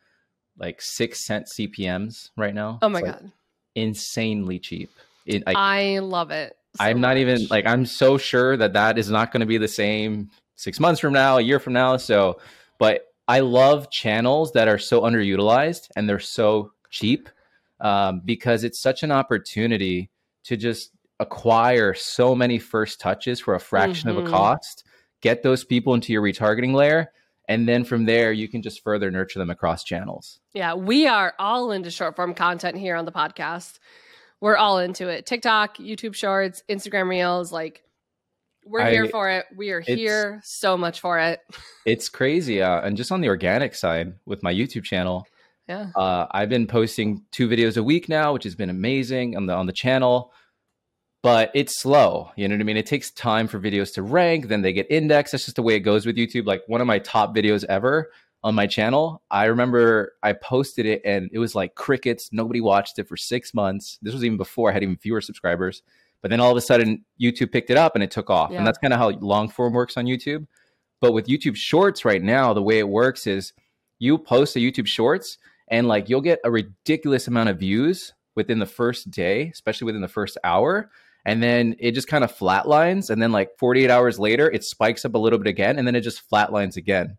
like 0.58 0.82
six 0.82 1.26
cent 1.26 1.48
CPMs 1.48 2.30
right 2.36 2.54
now. 2.54 2.80
oh 2.82 2.90
my 2.90 3.00
like, 3.00 3.06
god 3.06 3.32
insanely 3.76 4.60
cheap. 4.60 4.90
It, 5.26 5.46
like, 5.46 5.56
i 5.56 6.00
love 6.00 6.32
it 6.32 6.58
so 6.76 6.86
I'm 6.86 7.02
not 7.02 7.18
even 7.18 7.48
like 7.50 7.66
I'm 7.66 7.86
so 7.86 8.18
sure 8.18 8.56
that 8.58 8.74
that 8.74 8.98
is 8.98 9.10
not 9.10 9.32
going 9.32 9.42
to 9.42 9.48
be 9.48 9.58
the 9.58 9.68
same 9.68 10.30
six 10.56 10.80
months 10.80 11.00
from 11.00 11.14
now, 11.14 11.38
a 11.38 11.42
year 11.42 11.60
from 11.60 11.74
now. 11.74 11.98
So, 11.98 12.40
but 12.78 13.08
I 13.28 13.40
love 13.40 13.90
channels 13.90 14.52
that 14.52 14.68
are 14.68 14.78
so 14.78 15.02
underutilized 15.02 15.90
and 15.96 16.08
they're 16.08 16.20
so 16.20 16.74
cheap 16.92 17.28
um, 17.82 18.22
because 18.26 18.64
it's 18.64 18.80
such 18.80 19.04
an 19.04 19.12
opportunity 19.12 20.10
to 20.46 20.58
just 20.58 20.92
acquire 21.20 21.94
so 21.94 22.34
many 22.36 22.58
first 22.60 23.00
touches 23.00 23.39
for 23.39 23.54
a 23.56 23.60
fraction 23.60 24.10
of 24.10 24.15
Mhm. 24.15 24.28
a 24.28 24.30
cost, 24.30 24.84
get 25.22 25.44
those 25.44 25.63
people 25.63 25.94
into 25.94 26.13
your 26.13 26.22
retargeting 26.22 26.74
layer, 26.74 27.12
and 27.48 27.68
then 27.68 27.84
from 27.84 28.06
there 28.06 28.32
you 28.32 28.48
can 28.48 28.62
just 28.62 28.82
further 28.84 29.12
nurture 29.12 29.39
them 29.39 29.50
across 29.50 29.84
channels. 29.84 30.39
Yeah, 30.54 30.76
we 30.76 31.08
are 31.08 31.34
all 31.39 31.72
into 31.72 31.92
short 31.92 32.15
form 32.15 32.34
content 32.34 32.78
here 32.78 32.96
on 32.96 33.06
the 33.06 33.12
podcast. 33.12 33.80
We're 34.39 34.56
all 34.56 34.80
into 34.80 35.10
it. 35.10 35.26
TikTok, 35.26 35.78
YouTube 35.78 36.15
Shorts, 36.15 36.63
Instagram 36.70 37.10
Reels, 37.10 37.52
like 37.52 37.84
we're 38.65 38.82
I- 38.82 38.92
here 38.92 39.08
for 39.10 39.30
it. 39.30 39.46
We 39.56 39.72
are 39.72 39.82
here 39.82 40.39
so 40.46 40.78
much 40.78 41.02
for 41.02 41.20
it. 41.20 41.42
It's 41.86 42.08
crazy, 42.08 42.62
uh, 42.62 42.80
and 42.82 42.96
just 42.96 43.12
on 43.12 43.20
the 43.20 43.28
organic 43.28 43.76
side 43.76 44.13
with 44.26 44.42
my 44.44 44.54
YouTube 44.54 44.84
channel. 44.86 45.26
Yeah. 45.69 45.91
Uh, 45.95 46.25
I've 46.32 46.49
been 46.49 46.65
posting 46.65 47.23
two 47.32 47.47
videos 47.47 47.77
a 47.77 47.84
week 47.84 48.10
now, 48.10 48.34
which 48.34 48.43
has 48.43 48.55
been 48.55 48.71
amazing 48.71 49.38
on 49.38 49.45
the 49.45 49.53
on 49.53 49.67
the 49.67 49.73
channel. 49.73 50.34
But 51.21 51.51
it's 51.53 51.79
slow. 51.79 52.32
You 52.36 52.47
know 52.47 52.55
what 52.55 52.62
I 52.62 52.63
mean? 52.63 52.77
It 52.77 52.86
takes 52.86 53.12
time 53.12 53.47
for 53.47 53.60
videos 53.60 53.93
to 53.93 54.01
rank, 54.01 54.47
then 54.47 54.62
they 54.62 54.73
get 54.73 54.88
indexed. 54.89 55.34
That's 55.34 55.45
just 55.45 55.58
the 55.58 55.62
way 55.62 55.75
it 55.75 55.82
goes 55.82 56.05
with 56.05 56.15
YouTube. 56.15 56.45
Like 56.45 56.63
one 56.67 56.82
of 56.82 56.88
my 56.88 56.97
top 56.99 57.36
videos 57.36 57.63
ever 57.65 58.10
on 58.41 58.55
my 58.55 58.67
channel, 58.67 59.21
I 59.29 59.45
remember 59.45 60.13
I 60.23 60.32
posted 60.32 60.86
it 60.86 61.01
and 61.03 61.29
it 61.34 61.39
was 61.39 61.55
like 61.55 61.75
crickets. 61.75 62.29
Nobody 62.32 62.62
watched 62.62 62.97
it 62.97 63.08
for 63.08 63.17
six 63.17 63.53
months. 63.53 63.99
This 64.01 64.13
was 64.13 64.23
even 64.23 64.38
before 64.38 64.69
I 64.69 64.73
had 64.73 64.82
even 64.82 64.95
fewer 64.95 65.19
subscribers. 65.19 65.84
But 66.21 66.32
then 66.32 66.39
all 66.39 66.51
of 66.51 66.58
a 66.58 66.62
sudden, 66.62 67.05
YouTube 67.21 67.51
picked 67.51 67.69
it 67.69 67.77
up 67.77 67.95
and 67.95 68.03
it 68.03 68.12
took 68.12 68.29
off. 68.29 68.51
Yeah. 68.51 68.60
And 68.60 68.67
that's 68.67 68.77
kind 68.77 68.93
of 68.93 68.99
how 68.99 69.10
long 69.10 69.49
form 69.49 69.73
works 69.73 69.97
on 69.97 70.05
YouTube. 70.05 70.47
But 71.01 71.12
with 71.12 71.27
YouTube 71.27 71.58
Shorts 71.58 72.05
right 72.05 72.23
now, 72.23 72.53
the 72.53 72.63
way 72.63 72.79
it 72.79 72.88
works 72.88 73.27
is 73.27 73.53
you 73.99 74.17
post 74.17 74.55
a 74.55 74.60
YouTube 74.60 74.88
Shorts 74.88 75.38
and 75.69 75.88
like 75.88 76.10
you'll 76.10 76.21
get 76.21 76.39
a 76.43 76.51
ridiculous 76.51 77.27
amount 77.27 77.49
of 77.49 77.60
views 77.60 78.13
within 78.36 78.60
the 78.60 78.65
first 78.65 79.12
day, 79.12 79.49
especially 79.53 79.86
within 79.86 80.01
the 80.01 80.08
first 80.08 80.38
hour. 80.43 80.89
And 81.25 81.43
then 81.43 81.75
it 81.79 81.91
just 81.91 82.08
kind 82.08 82.23
of 82.23 82.36
flatlines. 82.36 83.10
And 83.10 83.21
then 83.21 83.32
like 83.32 83.49
48 83.60 83.91
hours 83.91 84.19
later, 84.19 84.49
it 84.49 84.63
spikes 84.63 85.03
up 85.03 85.13
a 85.13 85.17
little 85.17 85.38
bit 85.38 85.47
again. 85.47 85.77
And 85.77 85.86
then 85.86 85.95
it 85.95 86.01
just 86.01 86.21
flatlines 86.32 86.77
again. 86.77 87.17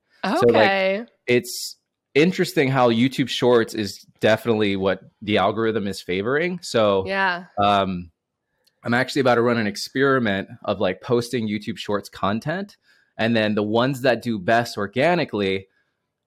like, 0.52 0.64
Okay. 0.66 1.04
It's 1.26 1.76
interesting 2.14 2.68
how 2.68 2.90
YouTube 2.90 3.28
Shorts 3.28 3.74
is 3.74 4.04
definitely 4.20 4.76
what 4.76 5.00
the 5.22 5.38
algorithm 5.38 5.86
is 5.86 6.02
favoring. 6.02 6.58
So 6.62 7.04
yeah. 7.06 7.44
um, 7.62 8.10
I'm 8.82 8.94
actually 8.94 9.20
about 9.20 9.36
to 9.36 9.42
run 9.42 9.58
an 9.58 9.66
experiment 9.66 10.48
of 10.64 10.80
like 10.80 11.02
posting 11.02 11.48
YouTube 11.48 11.76
Shorts 11.76 12.08
content, 12.08 12.76
and 13.18 13.36
then 13.36 13.54
the 13.54 13.62
ones 13.62 14.00
that 14.02 14.22
do 14.22 14.38
best 14.38 14.78
organically 14.78 15.66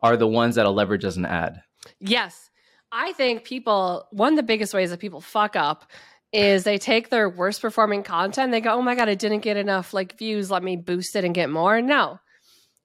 are 0.01 0.15
the 0.15 0.27
ones 0.27 0.55
that'll 0.55 0.73
leverage 0.73 1.05
as 1.05 1.17
an 1.17 1.25
ad. 1.25 1.61
Yes. 1.99 2.49
I 2.91 3.13
think 3.13 3.43
people, 3.43 4.07
one 4.11 4.33
of 4.33 4.37
the 4.37 4.43
biggest 4.43 4.73
ways 4.73 4.91
that 4.91 4.99
people 4.99 5.19
fuck 5.21 5.55
up 5.55 5.89
is 6.31 6.63
they 6.63 6.77
take 6.77 7.09
their 7.09 7.29
worst 7.29 7.61
performing 7.61 8.03
content. 8.03 8.51
They 8.51 8.61
go, 8.61 8.73
oh 8.73 8.81
my 8.81 8.95
God, 8.95 9.09
I 9.09 9.15
didn't 9.15 9.41
get 9.41 9.57
enough 9.57 9.93
like 9.93 10.17
views. 10.17 10.49
Let 10.49 10.63
me 10.63 10.75
boost 10.75 11.15
it 11.15 11.23
and 11.23 11.33
get 11.33 11.49
more. 11.49 11.81
No, 11.81 12.19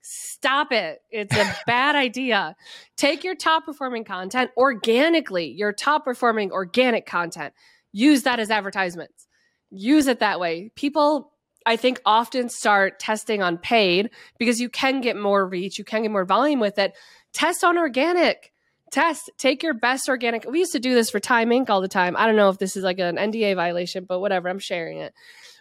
stop 0.02 0.70
it. 0.72 1.00
It's 1.10 1.34
a 1.34 1.56
bad 1.66 1.96
idea. 1.96 2.56
Take 2.96 3.24
your 3.24 3.34
top 3.34 3.64
performing 3.64 4.04
content 4.04 4.50
organically, 4.56 5.48
your 5.48 5.72
top 5.72 6.04
performing 6.04 6.52
organic 6.52 7.06
content. 7.06 7.54
Use 7.92 8.22
that 8.22 8.38
as 8.38 8.50
advertisements. 8.50 9.26
Use 9.70 10.06
it 10.06 10.20
that 10.20 10.40
way. 10.40 10.70
People, 10.74 11.32
I 11.66 11.76
think, 11.76 12.00
often 12.06 12.48
start 12.48 12.98
testing 12.98 13.42
on 13.42 13.58
paid 13.58 14.10
because 14.38 14.60
you 14.60 14.68
can 14.68 15.00
get 15.00 15.16
more 15.16 15.46
reach, 15.46 15.78
you 15.78 15.84
can 15.84 16.02
get 16.02 16.10
more 16.10 16.24
volume 16.24 16.60
with 16.60 16.78
it. 16.78 16.92
Test 17.32 17.64
on 17.64 17.76
organic 17.76 18.52
test 18.90 19.30
take 19.38 19.62
your 19.62 19.74
best 19.74 20.08
organic 20.08 20.44
we 20.48 20.60
used 20.60 20.72
to 20.72 20.78
do 20.78 20.94
this 20.94 21.10
for 21.10 21.20
time 21.20 21.50
inc 21.50 21.68
all 21.70 21.80
the 21.80 21.88
time. 21.88 22.16
I 22.16 22.26
don't 22.26 22.36
know 22.36 22.48
if 22.48 22.58
this 22.58 22.76
is 22.76 22.84
like 22.84 22.98
an 22.98 23.16
nda 23.16 23.54
violation 23.54 24.04
but 24.04 24.20
whatever 24.20 24.48
i'm 24.48 24.58
sharing 24.58 24.98
it. 24.98 25.14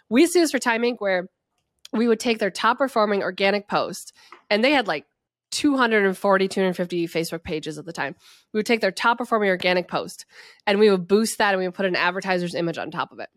We 0.08 0.22
used 0.22 0.32
to 0.32 0.38
do 0.38 0.42
this 0.42 0.50
for 0.50 0.58
time 0.58 0.82
inc 0.82 0.96
where 0.98 1.28
we 1.92 2.08
would 2.08 2.20
take 2.20 2.38
their 2.38 2.50
top 2.50 2.78
performing 2.78 3.22
organic 3.22 3.68
post 3.68 4.12
and 4.50 4.62
they 4.62 4.72
had 4.72 4.86
like 4.86 5.04
240 5.50 6.48
250 6.48 7.08
facebook 7.08 7.42
pages 7.42 7.78
at 7.78 7.86
the 7.86 7.92
time. 7.92 8.14
We 8.52 8.58
would 8.58 8.66
take 8.66 8.80
their 8.80 8.92
top 8.92 9.18
performing 9.18 9.48
organic 9.48 9.88
post 9.88 10.26
and 10.66 10.78
we 10.78 10.90
would 10.90 11.08
boost 11.08 11.38
that 11.38 11.54
and 11.54 11.58
we 11.58 11.66
would 11.66 11.74
put 11.74 11.86
an 11.86 11.96
advertiser's 11.96 12.54
image 12.54 12.78
on 12.78 12.90
top 12.90 13.12
of 13.12 13.18
it. 13.18 13.28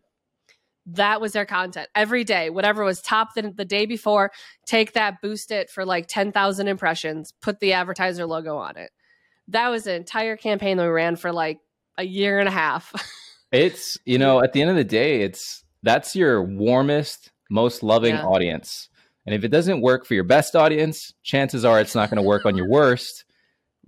That 0.86 1.20
was 1.20 1.32
their 1.32 1.46
content. 1.46 1.88
Every 1.94 2.24
day 2.24 2.50
whatever 2.50 2.84
was 2.84 3.00
top 3.00 3.34
the, 3.34 3.52
the 3.54 3.64
day 3.64 3.86
before 3.86 4.32
take 4.66 4.92
that 4.92 5.22
boost 5.22 5.50
it 5.50 5.70
for 5.70 5.84
like 5.84 6.08
10000 6.08 6.68
impressions 6.68 7.32
put 7.40 7.60
the 7.60 7.72
advertiser 7.72 8.26
logo 8.26 8.56
on 8.56 8.76
it 8.76 8.90
that 9.48 9.68
was 9.68 9.86
an 9.86 9.94
entire 9.94 10.36
campaign 10.36 10.76
that 10.76 10.84
we 10.84 10.88
ran 10.90 11.16
for 11.16 11.32
like 11.32 11.60
a 11.98 12.04
year 12.04 12.38
and 12.38 12.48
a 12.48 12.52
half. 12.52 12.92
It's, 13.52 13.98
you 14.06 14.16
know, 14.16 14.42
at 14.42 14.54
the 14.54 14.62
end 14.62 14.70
of 14.70 14.76
the 14.76 14.84
day, 14.84 15.20
it's 15.20 15.62
that's 15.82 16.16
your 16.16 16.42
warmest, 16.42 17.32
most 17.50 17.82
loving 17.82 18.14
Yeah. 18.14 18.24
audience. 18.24 18.88
And 19.26 19.34
if 19.34 19.44
it 19.44 19.48
doesn't 19.48 19.82
work 19.82 20.06
for 20.06 20.14
your 20.14 20.24
best 20.24 20.56
audience, 20.56 21.12
chances 21.22 21.62
are 21.62 21.78
it's 21.78 21.94
not 21.94 22.08
going 22.08 22.16
to 22.16 22.26
work 22.26 22.46
on 22.46 22.56
your 22.56 22.66
worst 22.66 23.26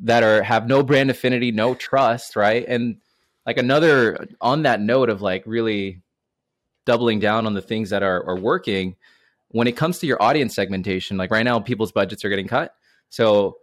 that 0.01 0.23
are 0.23 0.43
have 0.43 0.67
no 0.69 0.83
brand 0.83 1.09
affinity, 1.09 1.51
no 1.51 1.75
trust, 1.75 2.37
right? 2.37 2.63
And 2.69 2.99
like 3.47 3.57
another 3.57 4.29
on 4.39 4.65
that 4.65 4.83
note 4.83 5.09
of 5.09 5.23
like 5.23 5.45
really 5.47 6.03
doubling 6.85 7.19
down 7.21 7.47
on 7.47 7.55
the 7.55 7.63
things 7.63 7.89
that 7.89 8.03
are, 8.03 8.23
are 8.29 8.39
working 8.39 8.97
when 9.49 9.67
it 9.67 9.77
comes 9.77 9.99
to 10.01 10.07
your 10.07 10.21
audience 10.23 10.55
segmentation 10.55 11.17
like 11.17 11.31
right 11.31 11.45
now 11.45 11.59
people's 11.61 11.93
budgets 11.93 12.25
are 12.25 12.29
getting 12.29 12.49
cut 12.49 12.75
so 13.09 13.57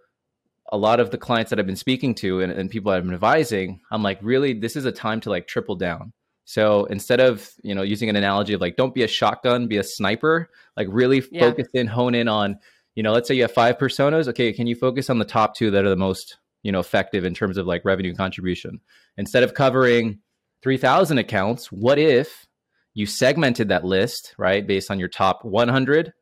a 0.71 0.77
lot 0.77 0.99
of 0.99 1.11
the 1.11 1.17
clients 1.17 1.49
that 1.49 1.59
i've 1.59 1.65
been 1.67 1.75
speaking 1.75 2.15
to 2.15 2.41
and, 2.41 2.51
and 2.51 2.69
people 2.69 2.91
i've 2.91 3.03
been 3.03 3.13
advising 3.13 3.79
i'm 3.91 4.03
like 4.03 4.19
really? 4.21 4.53
This 4.53 4.75
is 4.75 4.85
a 4.85 4.91
time 4.91 5.19
to 5.21 5.29
like 5.29 5.47
triple 5.47 5.75
down. 5.75 6.13
So 6.45 6.85
instead 6.85 7.19
of 7.19 7.49
you 7.63 7.75
know 7.75 7.81
using 7.81 8.09
an 8.09 8.15
analogy 8.15 8.53
of 8.53 8.61
like 8.61 8.75
don't 8.75 8.93
be 8.93 9.03
a 9.03 9.07
shotgun 9.07 9.67
be 9.67 9.77
a 9.77 9.83
sniper. 9.83 10.49
Like 10.75 10.87
really 10.89 11.23
Yeah. 11.31 11.49
focus 11.49 11.67
in 11.73 11.87
hone 11.87 12.15
in 12.15 12.27
on 12.27 12.57
you 12.95 13.03
know 13.03 13.11
let's 13.13 13.27
say 13.27 13.35
you 13.35 13.43
have 13.43 13.53
five 13.53 13.77
personas. 13.77 14.27
Okay 14.27 14.51
can 14.53 14.67
you 14.67 14.75
focus 14.75 15.09
on 15.09 15.19
the 15.19 15.25
top 15.25 15.55
two 15.55 15.71
that 15.71 15.85
are 15.85 15.89
the 15.89 15.95
most 15.95 16.37
you 16.63 16.71
know 16.71 16.79
effective 16.79 17.25
in 17.25 17.33
terms 17.33 17.57
of 17.57 17.67
like 17.67 17.85
revenue 17.85 18.13
contribution? 18.15 18.79
Instead 19.17 19.43
of 19.43 19.53
covering 19.53 20.19
3000 20.63 21.17
accounts 21.17 21.71
what 21.71 21.97
if 21.97 22.47
you 22.93 23.05
segmented 23.05 23.69
that 23.69 23.85
list 23.85 24.35
right 24.37 24.67
based 24.67 24.91
on 24.91 24.99
your 24.99 25.09
top 25.09 25.45
100 25.45 26.13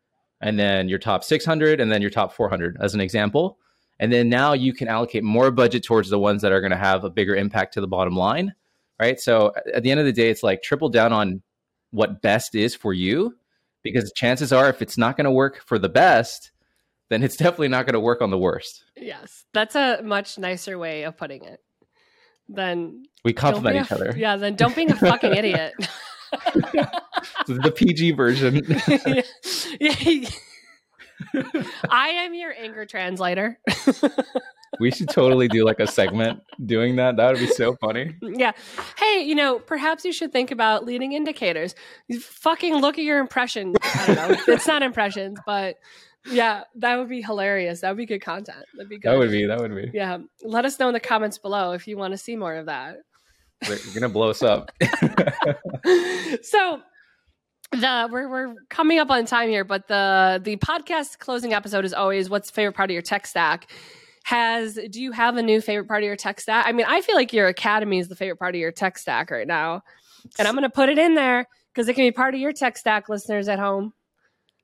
and 0.41 0.59
then 0.59 0.87
your 0.87 0.99
top 0.99 1.23
600 1.23 1.81
and 1.81 1.91
then 1.91 2.01
your 2.01 2.11
top 2.11 2.33
400 2.33 2.77
as 2.79 2.93
an 2.93 3.01
example 3.01 3.57
and 3.99 4.11
then 4.13 4.29
now 4.29 4.53
you 4.53 4.73
can 4.73 4.87
allocate 4.87 5.23
more 5.23 5.51
budget 5.51 5.83
towards 5.83 6.09
the 6.09 6.19
ones 6.19 6.41
that 6.41 6.51
are 6.51 6.61
going 6.61 6.71
to 6.71 6.77
have 6.77 7.03
a 7.03 7.09
bigger 7.09 7.35
impact 7.35 7.73
to 7.73 7.81
the 7.81 7.87
bottom 7.87 8.15
line 8.15 8.53
right 8.99 9.19
so 9.19 9.53
at 9.73 9.83
the 9.83 9.91
end 9.91 9.99
of 9.99 10.05
the 10.05 10.13
day 10.13 10.29
it's 10.29 10.43
like 10.43 10.61
triple 10.61 10.89
down 10.89 11.11
on 11.13 11.41
what 11.91 12.21
best 12.21 12.55
is 12.55 12.75
for 12.75 12.93
you 12.93 13.35
because 13.83 14.11
chances 14.13 14.51
are 14.53 14.69
if 14.69 14.81
it's 14.81 14.97
not 14.97 15.17
going 15.17 15.25
to 15.25 15.31
work 15.31 15.61
for 15.65 15.79
the 15.79 15.89
best 15.89 16.51
then 17.09 17.23
it's 17.23 17.35
definitely 17.35 17.67
not 17.67 17.85
going 17.85 17.93
to 17.93 17.99
work 17.99 18.21
on 18.21 18.29
the 18.29 18.37
worst 18.37 18.83
Yes, 18.95 19.45
that's 19.53 19.75
a 19.75 20.01
much 20.03 20.37
nicer 20.37 20.77
way 20.77 21.03
of 21.03 21.15
putting 21.15 21.43
it. 21.45 21.61
Than 22.49 23.05
we 23.23 23.31
complement 23.33 23.75
be 23.75 23.79
a- 23.79 23.83
each 23.83 23.91
other 23.91 24.13
Yeah, 24.17 24.35
then 24.35 24.55
don't 24.55 24.75
being 24.75 24.91
a 24.91 24.95
fucking 24.95 25.33
idiot. 25.35 25.73
the 27.47 27.73
pg 27.75 28.11
version 28.11 28.61
Yeah. 29.79 30.29
I 31.89 32.09
am 32.09 32.33
your 32.33 32.53
anger 32.57 32.85
translator. 32.85 33.59
we 34.79 34.91
should 34.91 35.09
totally 35.09 35.47
do 35.47 35.65
like 35.65 35.79
a 35.79 35.87
segment 35.87 36.41
doing 36.65 36.95
that 36.95 37.17
that 37.17 37.31
would 37.31 37.39
be 37.39 37.47
so 37.47 37.75
funny 37.81 38.15
yeah. 38.39 38.51
Hey, 38.97 39.23
you 39.23 39.35
know, 39.35 39.59
perhaps 39.59 40.05
you 40.05 40.13
should 40.13 40.31
think 40.31 40.51
about 40.51 40.85
leading 40.85 41.13
indicators. 41.13 41.75
Fucking 42.19 42.75
look 42.75 42.97
at 42.97 43.03
your 43.03 43.19
impressions. 43.19 43.75
I 43.83 44.05
don't 44.07 44.15
know. 44.15 44.37
it's 44.53 44.67
not 44.67 44.83
impressions, 44.83 45.39
but 45.45 45.75
yeah, 46.29 46.63
that 46.75 46.97
would 46.97 47.09
be 47.09 47.21
hilarious. 47.21 47.81
That 47.81 47.89
would 47.89 47.97
be 47.97 48.05
good 48.05 48.21
content. 48.21 48.65
That'd 48.75 48.89
be 48.89 48.97
good. 48.97 49.11
that 49.11 49.17
would 49.17 49.31
be 49.31 49.45
that 49.45 49.59
would 49.59 49.75
be 49.75 49.91
yeah. 49.93 50.19
Let 50.43 50.65
us 50.65 50.79
know 50.79 50.87
in 50.87 50.93
the 50.93 50.99
comments 50.99 51.37
below 51.37 51.71
if 51.73 51.87
you 51.87 51.97
want 51.97 52.13
to 52.13 52.17
see 52.17 52.35
more 52.35 52.55
of 52.55 52.67
that. 52.67 52.97
They're 53.67 53.77
gonna 53.93 54.09
blow 54.09 54.29
us 54.29 54.41
up 54.41 54.71
so 56.41 56.81
the 57.71 58.09
we're 58.11 58.29
we're 58.29 58.55
coming 58.69 58.99
up 58.99 59.09
on 59.09 59.25
time 59.25 59.49
here, 59.49 59.63
but 59.63 59.87
the 59.87 60.41
the 60.43 60.57
podcast 60.57 61.19
closing 61.19 61.53
episode 61.53 61.85
is 61.85 61.93
always 61.93 62.29
what's 62.29 62.49
favorite 62.49 62.75
part 62.75 62.89
of 62.89 62.93
your 62.93 63.01
tech 63.01 63.27
stack. 63.27 63.71
Has 64.23 64.79
do 64.89 65.01
you 65.01 65.11
have 65.11 65.37
a 65.37 65.43
new 65.43 65.61
favorite 65.61 65.87
part 65.87 66.03
of 66.03 66.07
your 66.07 66.15
tech 66.15 66.39
stack? 66.39 66.65
I 66.67 66.71
mean, 66.71 66.85
I 66.87 67.01
feel 67.01 67.15
like 67.15 67.33
your 67.33 67.47
academy 67.47 67.99
is 67.99 68.07
the 68.07 68.15
favorite 68.15 68.37
part 68.37 68.55
of 68.55 68.61
your 68.61 68.71
tech 68.71 68.97
stack 68.97 69.31
right 69.31 69.47
now, 69.47 69.81
and 70.37 70.47
I'm 70.47 70.55
going 70.55 70.63
to 70.63 70.69
put 70.69 70.89
it 70.89 70.97
in 70.97 71.15
there 71.15 71.47
because 71.73 71.87
it 71.87 71.93
can 71.93 72.05
be 72.05 72.11
part 72.11 72.33
of 72.33 72.39
your 72.39 72.53
tech 72.53 72.77
stack, 72.77 73.07
listeners 73.09 73.47
at 73.47 73.59
home, 73.59 73.93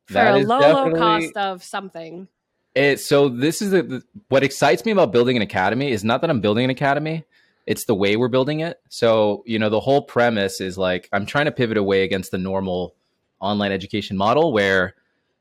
for 0.07 0.19
a 0.19 0.39
low 0.39 0.59
low 0.59 0.91
cost 0.93 1.35
of 1.37 1.63
something. 1.63 2.27
It, 2.73 2.99
so 2.99 3.29
this 3.29 3.61
is 3.61 3.71
the 3.71 4.03
what 4.27 4.43
excites 4.43 4.83
me 4.83 4.91
about 4.91 5.11
building 5.11 5.35
an 5.35 5.41
academy 5.41 5.91
is 5.91 6.03
not 6.03 6.21
that 6.21 6.29
I'm 6.29 6.41
building 6.41 6.65
an 6.65 6.69
academy, 6.69 7.23
it's 7.65 7.85
the 7.85 7.95
way 7.95 8.15
we're 8.15 8.27
building 8.27 8.59
it. 8.59 8.79
So, 8.89 9.43
you 9.45 9.59
know, 9.59 9.69
the 9.69 9.79
whole 9.79 10.01
premise 10.01 10.61
is 10.61 10.77
like 10.77 11.09
I'm 11.11 11.25
trying 11.25 11.45
to 11.45 11.51
pivot 11.51 11.77
away 11.77 12.03
against 12.03 12.31
the 12.31 12.37
normal 12.37 12.95
online 13.39 13.71
education 13.71 14.17
model 14.17 14.53
where, 14.53 14.95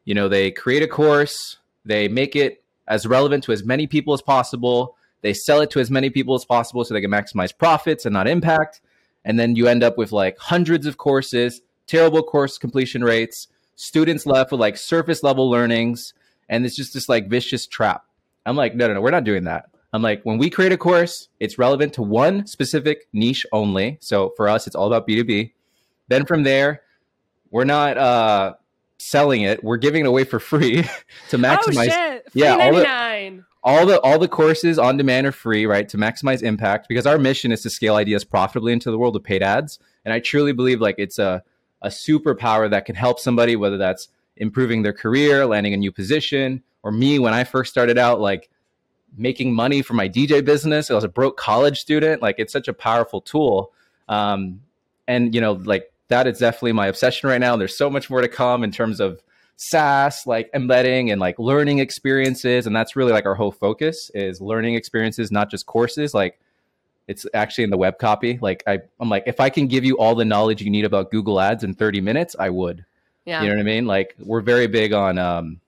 you 0.04 0.14
know, 0.14 0.28
they 0.28 0.50
create 0.50 0.82
a 0.82 0.88
course, 0.88 1.58
they 1.84 2.08
make 2.08 2.34
it 2.34 2.62
as 2.86 3.06
relevant 3.06 3.44
to 3.44 3.52
as 3.52 3.64
many 3.64 3.86
people 3.86 4.14
as 4.14 4.22
possible, 4.22 4.96
they 5.22 5.32
sell 5.32 5.60
it 5.60 5.70
to 5.70 5.80
as 5.80 5.90
many 5.90 6.10
people 6.10 6.34
as 6.34 6.44
possible 6.44 6.84
so 6.84 6.92
they 6.92 7.00
can 7.00 7.10
maximize 7.10 7.56
profits 7.56 8.04
and 8.04 8.12
not 8.12 8.28
impact. 8.28 8.80
And 9.24 9.38
then 9.38 9.56
you 9.56 9.68
end 9.68 9.82
up 9.82 9.96
with 9.96 10.12
like 10.12 10.38
hundreds 10.38 10.86
of 10.86 10.98
courses, 10.98 11.62
terrible 11.86 12.22
course 12.22 12.58
completion 12.58 13.02
rates, 13.02 13.48
students 13.76 14.26
left 14.26 14.50
with 14.50 14.60
like 14.60 14.76
surface 14.76 15.22
level 15.22 15.50
learnings 15.50 16.12
and 16.48 16.66
it's 16.66 16.76
just 16.76 16.92
this 16.92 17.08
like 17.08 17.28
vicious 17.28 17.66
trap. 17.66 18.04
I'm 18.46 18.56
like, 18.56 18.74
no, 18.74 18.88
no, 18.88 18.94
no, 18.94 19.00
we're 19.00 19.10
not 19.10 19.24
doing 19.24 19.44
that. 19.44 19.70
I'm 19.94 20.02
like, 20.02 20.22
when 20.24 20.38
we 20.38 20.50
create 20.50 20.72
a 20.72 20.76
course, 20.76 21.28
it's 21.38 21.56
relevant 21.58 21.92
to 21.94 22.02
one 22.02 22.46
specific 22.46 23.06
niche 23.12 23.46
only. 23.52 23.96
So 24.00 24.32
for 24.36 24.48
us, 24.48 24.66
it's 24.66 24.74
all 24.74 24.88
about 24.88 25.06
B2B. 25.06 25.52
Then 26.08 26.26
from 26.26 26.42
there, 26.42 26.82
we're 27.50 27.64
not 27.64 27.96
uh, 27.96 28.54
selling 28.98 29.42
it. 29.42 29.62
We're 29.62 29.76
giving 29.76 30.04
it 30.04 30.08
away 30.08 30.24
for 30.24 30.40
free 30.40 30.82
to 31.30 31.36
Oh 31.36 31.38
maximize 31.38 31.90
shit! 31.90 32.26
Yeah, 32.34 32.56
all 32.56 32.74
the- 32.74 32.82
99. 32.82 33.44
all 33.62 33.86
the 33.86 34.00
all 34.00 34.18
the 34.18 34.26
courses 34.28 34.78
on 34.80 34.96
demand 34.96 35.26
are 35.28 35.32
free, 35.32 35.64
right? 35.64 35.88
To 35.88 35.96
maximize 35.96 36.42
impact 36.42 36.88
because 36.88 37.06
our 37.06 37.16
mission 37.16 37.52
is 37.52 37.62
to 37.62 37.70
scale 37.70 37.94
ideas 37.94 38.24
profitably 38.24 38.72
into 38.72 38.90
the 38.90 38.98
world 38.98 39.14
of 39.14 39.22
paid 39.22 39.42
ads. 39.44 39.78
And 40.04 40.12
I 40.12 40.18
truly 40.18 40.52
believe 40.52 40.80
like 40.80 40.96
it's 40.98 41.18
a 41.20 41.42
a 41.82 41.88
superpower 41.88 42.68
that 42.70 42.84
can 42.86 42.96
help 42.96 43.20
somebody, 43.20 43.54
whether 43.56 43.76
that's 43.78 44.08
improving 44.36 44.82
their 44.82 44.92
career, 44.92 45.46
landing 45.46 45.72
a 45.74 45.76
new 45.76 45.92
position, 45.92 46.62
or 46.82 46.90
me 46.90 47.18
when 47.20 47.32
I 47.32 47.44
first 47.44 47.70
started 47.70 47.96
out, 47.98 48.20
like 48.20 48.50
making 49.16 49.54
money 49.54 49.82
for 49.82 49.94
my 49.94 50.08
DJ 50.08 50.44
business. 50.44 50.90
I 50.90 50.94
was 50.94 51.04
a 51.04 51.08
broke 51.08 51.36
college 51.36 51.80
student. 51.80 52.22
Like 52.22 52.36
it's 52.38 52.52
such 52.52 52.68
a 52.68 52.72
powerful 52.72 53.20
tool. 53.20 53.72
Um, 54.08 54.60
and 55.06 55.34
you 55.34 55.40
know, 55.40 55.52
like 55.52 55.92
that 56.08 56.26
is 56.26 56.38
definitely 56.38 56.72
my 56.72 56.86
obsession 56.86 57.28
right 57.28 57.40
now. 57.40 57.56
There's 57.56 57.76
so 57.76 57.90
much 57.90 58.10
more 58.10 58.20
to 58.20 58.28
come 58.28 58.64
in 58.64 58.70
terms 58.70 59.00
of 59.00 59.22
SaaS, 59.56 60.26
like 60.26 60.50
embedding 60.54 61.10
and 61.10 61.20
like 61.20 61.38
learning 61.38 61.78
experiences. 61.78 62.66
And 62.66 62.74
that's 62.74 62.96
really 62.96 63.12
like 63.12 63.26
our 63.26 63.34
whole 63.34 63.52
focus 63.52 64.10
is 64.14 64.40
learning 64.40 64.74
experiences, 64.74 65.30
not 65.30 65.50
just 65.50 65.66
courses. 65.66 66.12
Like 66.12 66.38
it's 67.06 67.26
actually 67.34 67.64
in 67.64 67.70
the 67.70 67.76
web 67.76 67.98
copy. 67.98 68.38
Like 68.40 68.62
I, 68.66 68.80
I'm 68.98 69.08
like, 69.08 69.24
if 69.26 69.40
I 69.40 69.50
can 69.50 69.66
give 69.66 69.84
you 69.84 69.96
all 69.98 70.14
the 70.14 70.24
knowledge 70.24 70.62
you 70.62 70.70
need 70.70 70.84
about 70.84 71.10
Google 71.10 71.40
ads 71.40 71.62
in 71.62 71.74
30 71.74 72.00
minutes, 72.00 72.34
I 72.38 72.50
would. 72.50 72.84
Yeah. 73.24 73.42
You 73.42 73.48
know 73.48 73.54
what 73.54 73.60
I 73.60 73.64
mean? 73.64 73.86
Like 73.86 74.14
we're 74.18 74.40
very 74.40 74.66
big 74.66 74.92
on 74.92 75.18
um, 75.18 75.60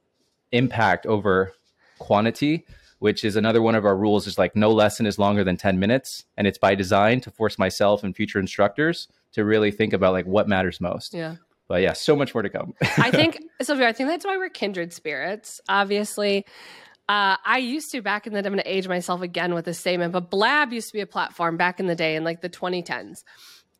impact 0.52 1.06
over 1.06 1.52
quantity, 1.98 2.64
which 2.98 3.24
is 3.24 3.36
another 3.36 3.62
one 3.62 3.74
of 3.74 3.84
our 3.84 3.96
rules. 3.96 4.26
Is 4.26 4.38
like 4.38 4.56
no 4.56 4.70
lesson 4.70 5.06
is 5.06 5.18
longer 5.18 5.44
than 5.44 5.56
ten 5.56 5.78
minutes, 5.78 6.24
and 6.36 6.46
it's 6.46 6.58
by 6.58 6.74
design 6.74 7.20
to 7.22 7.30
force 7.30 7.58
myself 7.58 8.04
and 8.04 8.14
future 8.14 8.38
instructors 8.38 9.08
to 9.32 9.44
really 9.44 9.70
think 9.70 9.92
about 9.92 10.12
like 10.12 10.26
what 10.26 10.48
matters 10.48 10.80
most. 10.80 11.14
yeah. 11.14 11.36
But 11.68 11.82
yeah, 11.82 11.94
so 11.94 12.14
much 12.14 12.32
more 12.32 12.42
to 12.42 12.50
come. 12.50 12.74
I 12.96 13.10
think 13.10 13.40
Silvio, 13.60 13.86
I 13.86 13.92
think 13.92 14.08
that's 14.08 14.24
why 14.24 14.36
we're 14.36 14.48
kindred 14.48 14.92
spirits. 14.92 15.60
Obviously, 15.68 16.46
uh, 17.08 17.36
I 17.44 17.58
used 17.58 17.90
to 17.92 18.02
back 18.02 18.26
in 18.26 18.32
the 18.32 18.42
day. 18.42 18.46
I'm 18.46 18.52
going 18.52 18.62
to 18.62 18.70
age 18.70 18.88
myself 18.88 19.20
again 19.20 19.54
with 19.54 19.64
this 19.64 19.78
statement, 19.78 20.12
but 20.12 20.30
Blab 20.30 20.72
used 20.72 20.88
to 20.88 20.92
be 20.92 21.00
a 21.00 21.06
platform 21.06 21.56
back 21.56 21.80
in 21.80 21.86
the 21.86 21.96
day 21.96 22.16
in 22.16 22.24
like 22.24 22.40
the 22.40 22.48
2010s, 22.48 23.24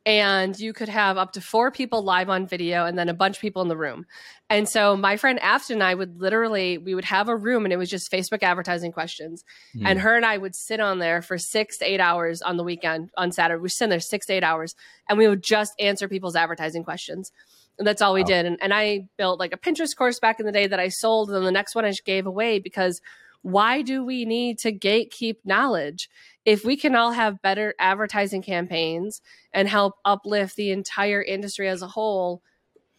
and 0.05 0.57
you 0.59 0.73
could 0.73 0.89
have 0.89 1.17
up 1.17 1.33
to 1.33 1.41
four 1.41 1.71
people 1.71 2.03
live 2.03 2.29
on 2.29 2.47
video 2.47 2.85
and 2.85 2.97
then 2.97 3.09
a 3.09 3.13
bunch 3.13 3.37
of 3.37 3.41
people 3.41 3.61
in 3.61 3.67
the 3.67 3.77
room. 3.77 4.05
And 4.49 4.67
so 4.69 4.95
my 4.95 5.17
friend 5.17 5.39
Afton 5.39 5.75
and 5.75 5.83
I 5.83 5.93
would 5.93 6.21
literally 6.21 6.77
we 6.77 6.95
would 6.95 7.05
have 7.05 7.27
a 7.27 7.35
room 7.35 7.65
and 7.65 7.73
it 7.73 7.77
was 7.77 7.89
just 7.89 8.11
Facebook 8.11 8.43
advertising 8.43 8.91
questions, 8.91 9.43
and 9.85 9.99
hmm. 9.99 10.03
her 10.03 10.15
and 10.15 10.25
I 10.25 10.37
would 10.37 10.55
sit 10.55 10.79
on 10.79 10.99
there 10.99 11.21
for 11.21 11.37
six 11.37 11.77
to 11.79 11.85
eight 11.85 11.99
hours 11.99 12.41
on 12.41 12.57
the 12.57 12.63
weekend 12.63 13.09
on 13.17 13.31
Saturday. 13.31 13.61
We 13.61 13.69
sit 13.69 13.85
in 13.85 13.89
there 13.89 13.99
six 13.99 14.25
to 14.27 14.33
eight 14.33 14.43
hours, 14.43 14.75
and 15.09 15.17
we 15.17 15.27
would 15.27 15.43
just 15.43 15.73
answer 15.79 16.07
people's 16.07 16.35
advertising 16.35 16.83
questions. 16.83 17.31
And 17.77 17.85
that's 17.85 18.01
all 18.01 18.13
we 18.13 18.21
Wow. 18.21 18.27
did. 18.27 18.45
And, 18.45 18.57
and 18.61 18.73
I 18.73 19.07
built 19.17 19.39
like 19.39 19.53
a 19.53 19.57
Pinterest 19.57 19.95
course 19.95 20.19
back 20.19 20.39
in 20.39 20.45
the 20.45 20.51
day 20.51 20.67
that 20.67 20.79
I 20.79 20.87
sold. 20.87 21.29
And 21.29 21.35
then 21.35 21.43
the 21.43 21.51
next 21.51 21.75
one 21.75 21.85
I 21.85 21.89
just 21.89 22.05
gave 22.05 22.25
away 22.25 22.59
because 22.59 23.01
why 23.43 23.81
do 23.81 24.03
we 24.03 24.25
need 24.25 24.57
to 24.59 24.71
gatekeep 24.71 25.37
knowledge? 25.45 26.09
If 26.43 26.65
we 26.65 26.75
can 26.75 26.95
all 26.95 27.11
have 27.11 27.41
better 27.41 27.75
advertising 27.79 28.41
campaigns 28.41 29.21
and 29.53 29.67
help 29.67 29.93
uplift 30.05 30.55
the 30.55 30.71
entire 30.71 31.21
industry 31.21 31.67
as 31.67 31.81
a 31.81 31.87
whole, 31.87 32.41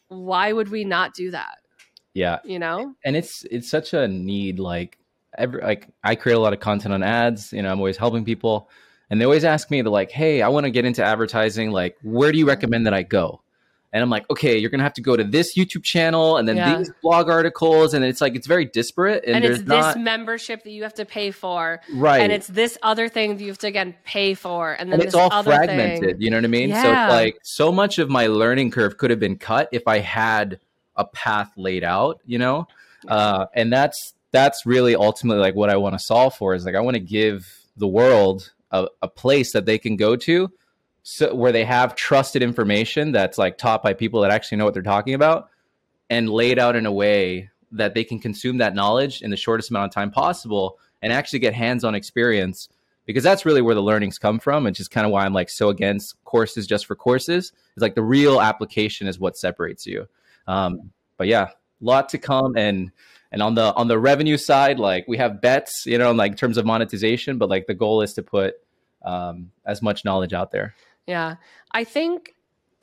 why 0.08 0.52
would 0.52 0.68
we 0.70 0.84
not 0.84 1.14
do 1.14 1.30
that? 1.30 1.58
yeah, 2.14 2.38
You 2.44 2.58
know? 2.58 2.94
and 3.04 3.16
it's 3.16 3.44
it's 3.50 3.70
such 3.70 3.92
a 3.94 4.08
need. 4.08 4.58
Like 4.58 4.98
every 5.36 5.62
like 5.62 5.88
I 6.02 6.14
create 6.16 6.34
a 6.34 6.40
lot 6.40 6.52
of 6.52 6.60
content 6.60 6.92
on 6.94 7.02
ads. 7.02 7.52
You 7.52 7.62
know, 7.62 7.70
I'm 7.70 7.78
always 7.78 7.96
helping 7.96 8.24
people, 8.24 8.68
and 9.10 9.20
they 9.20 9.24
always 9.24 9.44
ask 9.44 9.70
me, 9.70 9.82
they're 9.82 9.90
like, 9.90 10.10
"Hey, 10.10 10.42
I 10.42 10.48
want 10.48 10.64
to 10.64 10.70
get 10.70 10.84
into 10.84 11.04
advertising. 11.04 11.70
Like, 11.70 11.96
where 12.02 12.32
do 12.32 12.38
you 12.38 12.46
recommend 12.46 12.86
that 12.86 12.94
I 12.94 13.02
go?" 13.02 13.40
And 13.92 14.02
I'm 14.02 14.10
like, 14.10 14.28
okay, 14.30 14.58
you're 14.58 14.68
gonna 14.70 14.82
have 14.82 14.92
to 14.94 15.00
go 15.02 15.16
to 15.16 15.24
this 15.24 15.56
YouTube 15.56 15.82
channel 15.82 16.36
and 16.36 16.46
then 16.46 16.56
Yeah. 16.56 16.76
these 16.78 16.90
blog 17.02 17.30
articles, 17.30 17.94
and 17.94 18.04
it's 18.04 18.20
like 18.20 18.34
it's 18.36 18.46
very 18.46 18.66
disparate, 18.66 19.24
and, 19.24 19.36
And, 19.36 19.44
there's 19.44 19.60
it's 19.60 19.68
not 19.68 19.94
this 19.94 20.02
membership 20.02 20.62
that 20.64 20.70
you 20.70 20.82
have 20.82 20.94
to 20.94 21.06
pay 21.06 21.30
for. 21.30 21.80
right, 21.94 22.20
And 22.20 22.30
it's 22.30 22.46
this 22.48 22.76
other 22.82 23.08
thing 23.08 23.36
that 23.36 23.42
you 23.42 23.48
have 23.48 23.58
to 23.58 23.66
again 23.66 23.94
pay 24.04 24.34
for. 24.34 24.72
And 24.72 24.90
then 24.92 25.00
and 25.00 25.02
this 25.02 25.06
it's 25.08 25.14
all 25.14 25.30
other 25.32 25.52
fragmented. 25.52 26.00
thing. 26.00 26.20
You 26.20 26.30
know 26.30 26.36
what 26.36 26.44
I 26.44 26.48
mean? 26.48 26.70
So 26.74 26.90
Yeah. 26.90 27.06
it's 27.06 27.12
like 27.12 27.38
so 27.42 27.72
much 27.72 27.98
of 27.98 28.10
my 28.10 28.26
learning 28.26 28.70
curve 28.72 28.98
could 28.98 29.10
have 29.10 29.20
been 29.20 29.36
cut 29.38 29.68
if 29.72 29.88
I 29.88 29.98
had 30.00 30.60
a 30.96 31.04
path 31.06 31.50
laid 31.56 31.82
out. 31.84 32.20
You 32.26 32.38
know, 32.38 32.68
Uh, 33.06 33.46
and 33.54 33.72
that's 33.72 34.12
that's 34.32 34.66
really 34.66 34.94
ultimately 34.94 35.40
like 35.40 35.54
what 35.54 35.70
I 35.70 35.76
want 35.76 35.94
to 35.94 35.98
solve 35.98 36.34
for 36.34 36.54
is 36.54 36.66
like 36.66 36.74
I 36.74 36.80
want 36.80 36.96
to 36.96 37.00
give 37.00 37.46
the 37.78 37.88
world 37.88 38.52
a, 38.70 38.86
a 39.00 39.08
place 39.08 39.52
that 39.52 39.64
they 39.64 39.78
can 39.78 39.96
go 39.96 40.14
to 40.16 40.50
so 41.10 41.34
where 41.34 41.52
they 41.52 41.64
have 41.64 41.94
trusted 41.94 42.42
information 42.42 43.12
that's 43.12 43.38
like 43.38 43.56
taught 43.56 43.82
by 43.82 43.94
people 43.94 44.20
that 44.20 44.30
actually 44.30 44.58
know 44.58 44.66
what 44.66 44.74
they're 44.74 44.82
talking 44.82 45.14
about 45.14 45.48
and 46.10 46.28
laid 46.28 46.58
out 46.58 46.76
in 46.76 46.84
a 46.84 46.92
way 46.92 47.48
that 47.72 47.94
they 47.94 48.04
can 48.04 48.18
consume 48.18 48.58
that 48.58 48.74
knowledge 48.74 49.22
in 49.22 49.30
the 49.30 49.36
shortest 49.36 49.70
amount 49.70 49.86
of 49.86 49.94
time 49.94 50.10
possible 50.10 50.78
and 51.00 51.10
actually 51.10 51.38
get 51.38 51.54
hands-on 51.54 51.94
experience 51.94 52.68
because 53.06 53.24
that's 53.24 53.46
really 53.46 53.62
where 53.62 53.74
the 53.74 53.82
learnings 53.82 54.18
come 54.18 54.38
from 54.38 54.66
and 54.66 54.76
just 54.76 54.90
kind 54.90 55.06
of 55.06 55.10
why 55.10 55.24
i'm 55.24 55.32
like 55.32 55.48
so 55.48 55.70
against 55.70 56.22
courses 56.24 56.66
just 56.66 56.84
for 56.84 56.94
courses. 56.94 57.52
It's 57.74 57.80
like 57.80 57.94
the 57.94 58.02
real 58.02 58.38
application 58.38 59.06
is 59.06 59.18
what 59.18 59.34
separates 59.34 59.86
you. 59.86 60.06
Um, 60.46 60.90
but 61.16 61.26
yeah 61.26 61.48
lot 61.80 62.10
to 62.10 62.18
come 62.18 62.54
and 62.56 62.90
and 63.32 63.40
on 63.40 63.54
the 63.54 63.72
on 63.74 63.88
the 63.88 63.98
revenue 63.98 64.36
side 64.36 64.78
like 64.78 65.06
we 65.06 65.16
have 65.16 65.40
bets 65.40 65.86
you 65.86 65.96
know 65.96 66.10
like 66.12 66.32
in 66.32 66.36
terms 66.36 66.56
of 66.58 66.66
monetization 66.66 67.38
but 67.38 67.48
like 67.48 67.66
the 67.66 67.74
goal 67.74 68.02
is 68.02 68.12
to 68.14 68.22
put 68.22 68.56
um, 69.04 69.52
as 69.64 69.80
much 69.80 70.04
knowledge 70.04 70.32
out 70.32 70.50
there 70.50 70.74
yeah. 71.08 71.36
I 71.72 71.82
think 71.82 72.34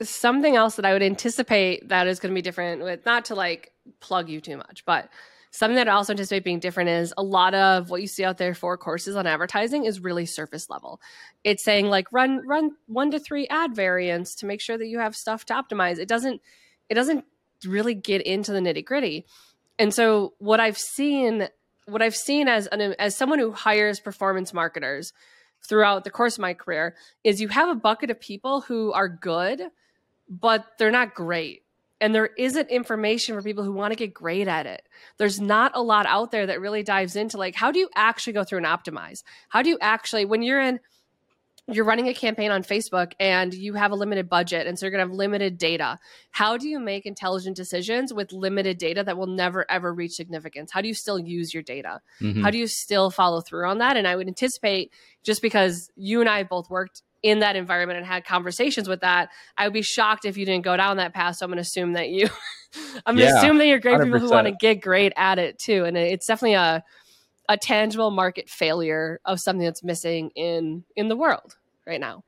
something 0.02 0.56
else 0.56 0.76
that 0.76 0.84
i 0.84 0.92
would 0.92 1.02
anticipate 1.02 1.88
that 1.88 2.06
is 2.06 2.20
going 2.20 2.30
to 2.30 2.34
be 2.34 2.42
different 2.42 2.82
with 2.82 3.06
not 3.06 3.24
to 3.24 3.34
like 3.34 3.72
plug 4.00 4.28
you 4.28 4.42
too 4.42 4.58
much 4.58 4.84
but 4.84 5.08
something 5.50 5.76
that 5.76 5.88
i 5.88 5.92
also 5.92 6.12
anticipate 6.12 6.44
being 6.44 6.58
different 6.58 6.90
is 6.90 7.14
a 7.16 7.22
lot 7.22 7.54
of 7.54 7.88
what 7.88 8.02
you 8.02 8.06
see 8.06 8.22
out 8.22 8.36
there 8.36 8.52
for 8.52 8.76
courses 8.76 9.16
on 9.16 9.26
advertising 9.26 9.86
is 9.86 10.00
really 10.00 10.26
surface 10.26 10.68
level. 10.68 11.00
It's 11.44 11.64
saying 11.64 11.86
like 11.86 12.12
run 12.12 12.46
run 12.46 12.72
one 12.86 13.10
to 13.12 13.18
three 13.18 13.46
ad 13.48 13.74
variants 13.74 14.34
to 14.36 14.46
make 14.46 14.60
sure 14.60 14.76
that 14.76 14.86
you 14.86 14.98
have 14.98 15.16
stuff 15.16 15.46
to 15.46 15.54
optimize. 15.54 15.98
It 15.98 16.08
doesn't 16.08 16.42
it 16.90 16.94
doesn't 16.94 17.24
really 17.64 17.94
get 17.94 18.20
into 18.20 18.52
the 18.52 18.60
nitty 18.60 18.84
gritty 18.84 19.24
and 19.78 19.92
so 19.92 20.34
what 20.38 20.60
I've 20.60 20.78
seen, 20.78 21.48
what 21.86 22.02
I've 22.02 22.16
seen 22.16 22.48
as 22.48 22.66
an 22.66 22.94
as 22.98 23.16
someone 23.16 23.38
who 23.38 23.52
hires 23.52 24.00
performance 24.00 24.52
marketers 24.52 25.12
throughout 25.66 26.04
the 26.04 26.10
course 26.10 26.36
of 26.36 26.42
my 26.42 26.54
career 26.54 26.96
is 27.24 27.40
you 27.40 27.48
have 27.48 27.68
a 27.68 27.74
bucket 27.74 28.10
of 28.10 28.20
people 28.20 28.62
who 28.62 28.92
are 28.92 29.08
good, 29.08 29.62
but 30.28 30.64
they're 30.78 30.90
not 30.90 31.14
great. 31.14 31.62
And 32.00 32.14
there 32.14 32.30
isn't 32.38 32.68
information 32.68 33.34
for 33.34 33.42
people 33.42 33.64
who 33.64 33.72
want 33.72 33.92
to 33.92 33.96
get 33.96 34.12
great 34.12 34.48
at 34.48 34.66
it. 34.66 34.82
There's 35.16 35.40
not 35.40 35.72
a 35.74 35.82
lot 35.82 36.04
out 36.06 36.30
there 36.30 36.46
that 36.46 36.60
really 36.60 36.82
dives 36.82 37.16
into 37.16 37.38
like 37.38 37.54
how 37.54 37.72
do 37.72 37.78
you 37.78 37.88
actually 37.94 38.34
go 38.34 38.44
through 38.44 38.58
and 38.58 38.66
optimize? 38.66 39.22
How 39.48 39.62
do 39.62 39.70
you 39.70 39.78
actually 39.80 40.24
when 40.24 40.42
you're 40.42 40.60
in 40.60 40.80
you're 41.68 41.84
running 41.84 42.08
a 42.08 42.14
campaign 42.14 42.50
on 42.50 42.62
Facebook 42.62 43.12
and 43.18 43.52
you 43.52 43.74
have 43.74 43.90
a 43.90 43.96
limited 43.96 44.28
budget 44.28 44.66
and 44.66 44.78
so 44.78 44.86
you're 44.86 44.90
going 44.92 45.04
to 45.04 45.10
have 45.10 45.16
limited 45.16 45.58
data. 45.58 45.98
How 46.30 46.56
do 46.56 46.68
you 46.68 46.78
make 46.78 47.06
intelligent 47.06 47.56
decisions 47.56 48.14
with 48.14 48.32
limited 48.32 48.78
data 48.78 49.02
that 49.02 49.16
will 49.16 49.26
never 49.26 49.68
ever 49.70 49.92
reach 49.92 50.12
significance? 50.12 50.70
How 50.72 50.80
do 50.80 50.88
you 50.88 50.94
still 50.94 51.18
use 51.18 51.52
your 51.52 51.62
data? 51.62 52.00
Mm-hmm. 52.20 52.42
How 52.42 52.50
do 52.50 52.58
you 52.58 52.68
still 52.68 53.10
follow 53.10 53.40
through 53.40 53.68
on 53.68 53.78
that? 53.78 53.96
And 53.96 54.06
I 54.06 54.14
would 54.14 54.28
anticipate 54.28 54.92
just 55.24 55.42
because 55.42 55.90
you 55.96 56.20
and 56.20 56.30
I 56.30 56.44
both 56.44 56.70
worked 56.70 57.02
in 57.22 57.40
that 57.40 57.56
environment 57.56 57.98
and 57.98 58.06
had 58.06 58.24
conversations 58.24 58.88
with 58.88 59.00
that, 59.00 59.30
I 59.58 59.66
would 59.66 59.72
be 59.72 59.82
shocked 59.82 60.24
if 60.24 60.36
you 60.36 60.46
didn't 60.46 60.64
go 60.64 60.76
down 60.76 60.98
that 60.98 61.12
path. 61.12 61.36
So 61.36 61.44
I'm 61.44 61.50
going 61.50 61.56
to 61.56 61.62
assume 61.62 61.94
that 61.94 62.08
you 62.10 62.28
I'm 63.06 63.16
going 63.16 63.28
to 63.28 63.36
assume 63.38 63.58
that 63.58 63.66
you're 63.66 63.80
great 63.80 63.98
100%. 63.98 64.04
people 64.04 64.20
who 64.20 64.30
want 64.30 64.46
to 64.46 64.52
get 64.52 64.80
great 64.80 65.12
at 65.16 65.38
it 65.40 65.58
too. 65.58 65.84
And 65.84 65.96
it's 65.96 66.26
definitely 66.26 66.54
a 66.54 66.84
a 67.48 67.56
tangible 67.56 68.10
market 68.10 68.48
failure 68.48 69.20
of 69.24 69.40
something 69.40 69.64
that's 69.64 69.84
missing 69.84 70.30
in 70.34 70.84
in 70.96 71.08
the 71.08 71.16
world 71.16 71.56
right 71.86 72.00
now. 72.00 72.24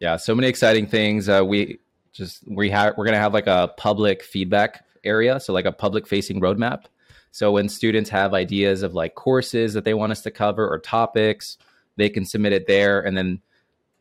Yeah, 0.00 0.16
so 0.16 0.34
many 0.34 0.48
exciting 0.48 0.86
things. 0.86 1.28
Uh, 1.28 1.42
we 1.46 1.78
just 2.12 2.42
we 2.48 2.70
have 2.70 2.94
we're 2.96 3.04
gonna 3.04 3.18
have 3.18 3.34
like 3.34 3.46
a 3.46 3.72
public 3.76 4.22
feedback 4.22 4.84
area, 5.04 5.40
so 5.40 5.52
like 5.52 5.64
a 5.64 5.72
public 5.72 6.06
facing 6.06 6.40
roadmap. 6.40 6.84
So 7.30 7.52
when 7.52 7.68
students 7.68 8.10
have 8.10 8.34
ideas 8.34 8.82
of 8.82 8.94
like 8.94 9.14
courses 9.14 9.72
that 9.74 9.84
they 9.84 9.94
want 9.94 10.12
us 10.12 10.20
to 10.22 10.30
cover 10.30 10.68
or 10.68 10.78
topics, 10.78 11.56
they 11.96 12.10
can 12.10 12.24
submit 12.24 12.52
it 12.52 12.66
there, 12.66 13.00
and 13.00 13.16
then 13.16 13.40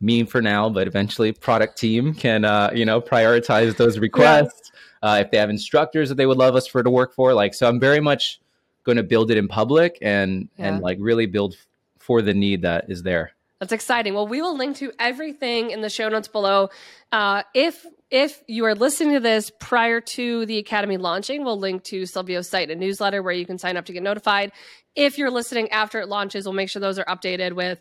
me 0.01 0.23
for 0.23 0.41
now, 0.41 0.69
but 0.69 0.87
eventually 0.87 1.31
product 1.31 1.77
team 1.77 2.13
can 2.13 2.43
uh, 2.43 2.71
you 2.73 2.85
know 2.85 3.01
prioritize 3.01 3.77
those 3.77 3.99
requests. 4.07 4.71
Yeah. 4.73 4.77
Uh, 5.03 5.17
if 5.17 5.31
they 5.31 5.37
have 5.37 5.49
instructors 5.49 6.09
that 6.09 6.15
they 6.15 6.27
would 6.27 6.37
love 6.37 6.55
us 6.55 6.67
for 6.67 6.83
to 6.83 6.89
work 6.89 7.15
for, 7.15 7.33
like 7.33 7.55
so, 7.55 7.67
I'm 7.67 7.79
very 7.79 7.99
much 7.99 8.39
going 8.83 8.97
to 8.97 9.03
build 9.03 9.31
it 9.31 9.37
in 9.37 9.47
public 9.47 9.97
and 10.01 10.49
yeah. 10.57 10.67
and 10.67 10.81
like 10.81 10.97
really 10.99 11.25
build 11.25 11.55
for 11.99 12.21
the 12.21 12.33
need 12.33 12.63
that 12.63 12.89
is 12.89 13.03
there. 13.03 13.31
That's 13.59 13.73
exciting. 13.73 14.15
Well, 14.15 14.27
we 14.27 14.41
will 14.41 14.57
link 14.57 14.77
to 14.77 14.91
everything 14.97 15.69
in 15.69 15.81
the 15.81 15.89
show 15.89 16.09
notes 16.09 16.27
below. 16.27 16.69
Uh, 17.11 17.43
if 17.53 17.85
if 18.09 18.43
you 18.47 18.65
are 18.65 18.73
listening 18.73 19.13
to 19.13 19.19
this 19.19 19.51
prior 19.59 20.01
to 20.01 20.45
the 20.47 20.57
academy 20.57 20.97
launching, 20.97 21.45
we'll 21.45 21.59
link 21.59 21.83
to 21.85 22.05
Silvio's 22.05 22.49
site 22.49 22.71
and 22.71 22.79
newsletter 22.79 23.21
where 23.21 23.33
you 23.33 23.45
can 23.45 23.57
sign 23.57 23.77
up 23.77 23.85
to 23.85 23.93
get 23.93 24.03
notified. 24.03 24.51
If 24.95 25.17
you're 25.17 25.29
listening 25.29 25.69
after 25.69 25.99
it 25.99 26.09
launches, 26.09 26.45
we'll 26.45 26.53
make 26.53 26.69
sure 26.69 26.79
those 26.79 26.99
are 26.99 27.05
updated 27.05 27.53
with 27.53 27.79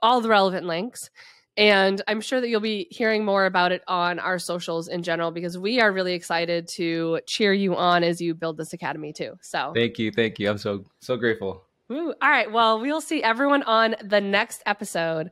all 0.00 0.20
the 0.20 0.28
relevant 0.28 0.66
links. 0.66 1.08
And 1.56 2.02
I'm 2.08 2.20
sure 2.20 2.40
that 2.40 2.48
you'll 2.48 2.60
be 2.60 2.88
hearing 2.90 3.24
more 3.24 3.46
about 3.46 3.70
it 3.70 3.82
on 3.86 4.18
our 4.18 4.38
socials 4.38 4.88
in 4.88 5.02
general 5.02 5.30
because 5.30 5.56
we 5.56 5.80
are 5.80 5.92
really 5.92 6.14
excited 6.14 6.66
to 6.68 7.20
cheer 7.26 7.52
you 7.52 7.76
on 7.76 8.02
as 8.02 8.20
you 8.20 8.34
build 8.34 8.56
this 8.56 8.72
academy 8.72 9.12
too. 9.12 9.34
So 9.40 9.72
thank 9.74 9.98
you. 9.98 10.10
Thank 10.10 10.38
you. 10.38 10.50
I'm 10.50 10.58
so, 10.58 10.84
so 11.00 11.16
grateful. 11.16 11.64
Ooh, 11.92 12.14
all 12.20 12.30
right. 12.30 12.50
Well, 12.50 12.80
we'll 12.80 13.00
see 13.00 13.22
everyone 13.22 13.62
on 13.62 13.94
the 14.02 14.20
next 14.20 14.62
episode. 14.66 15.30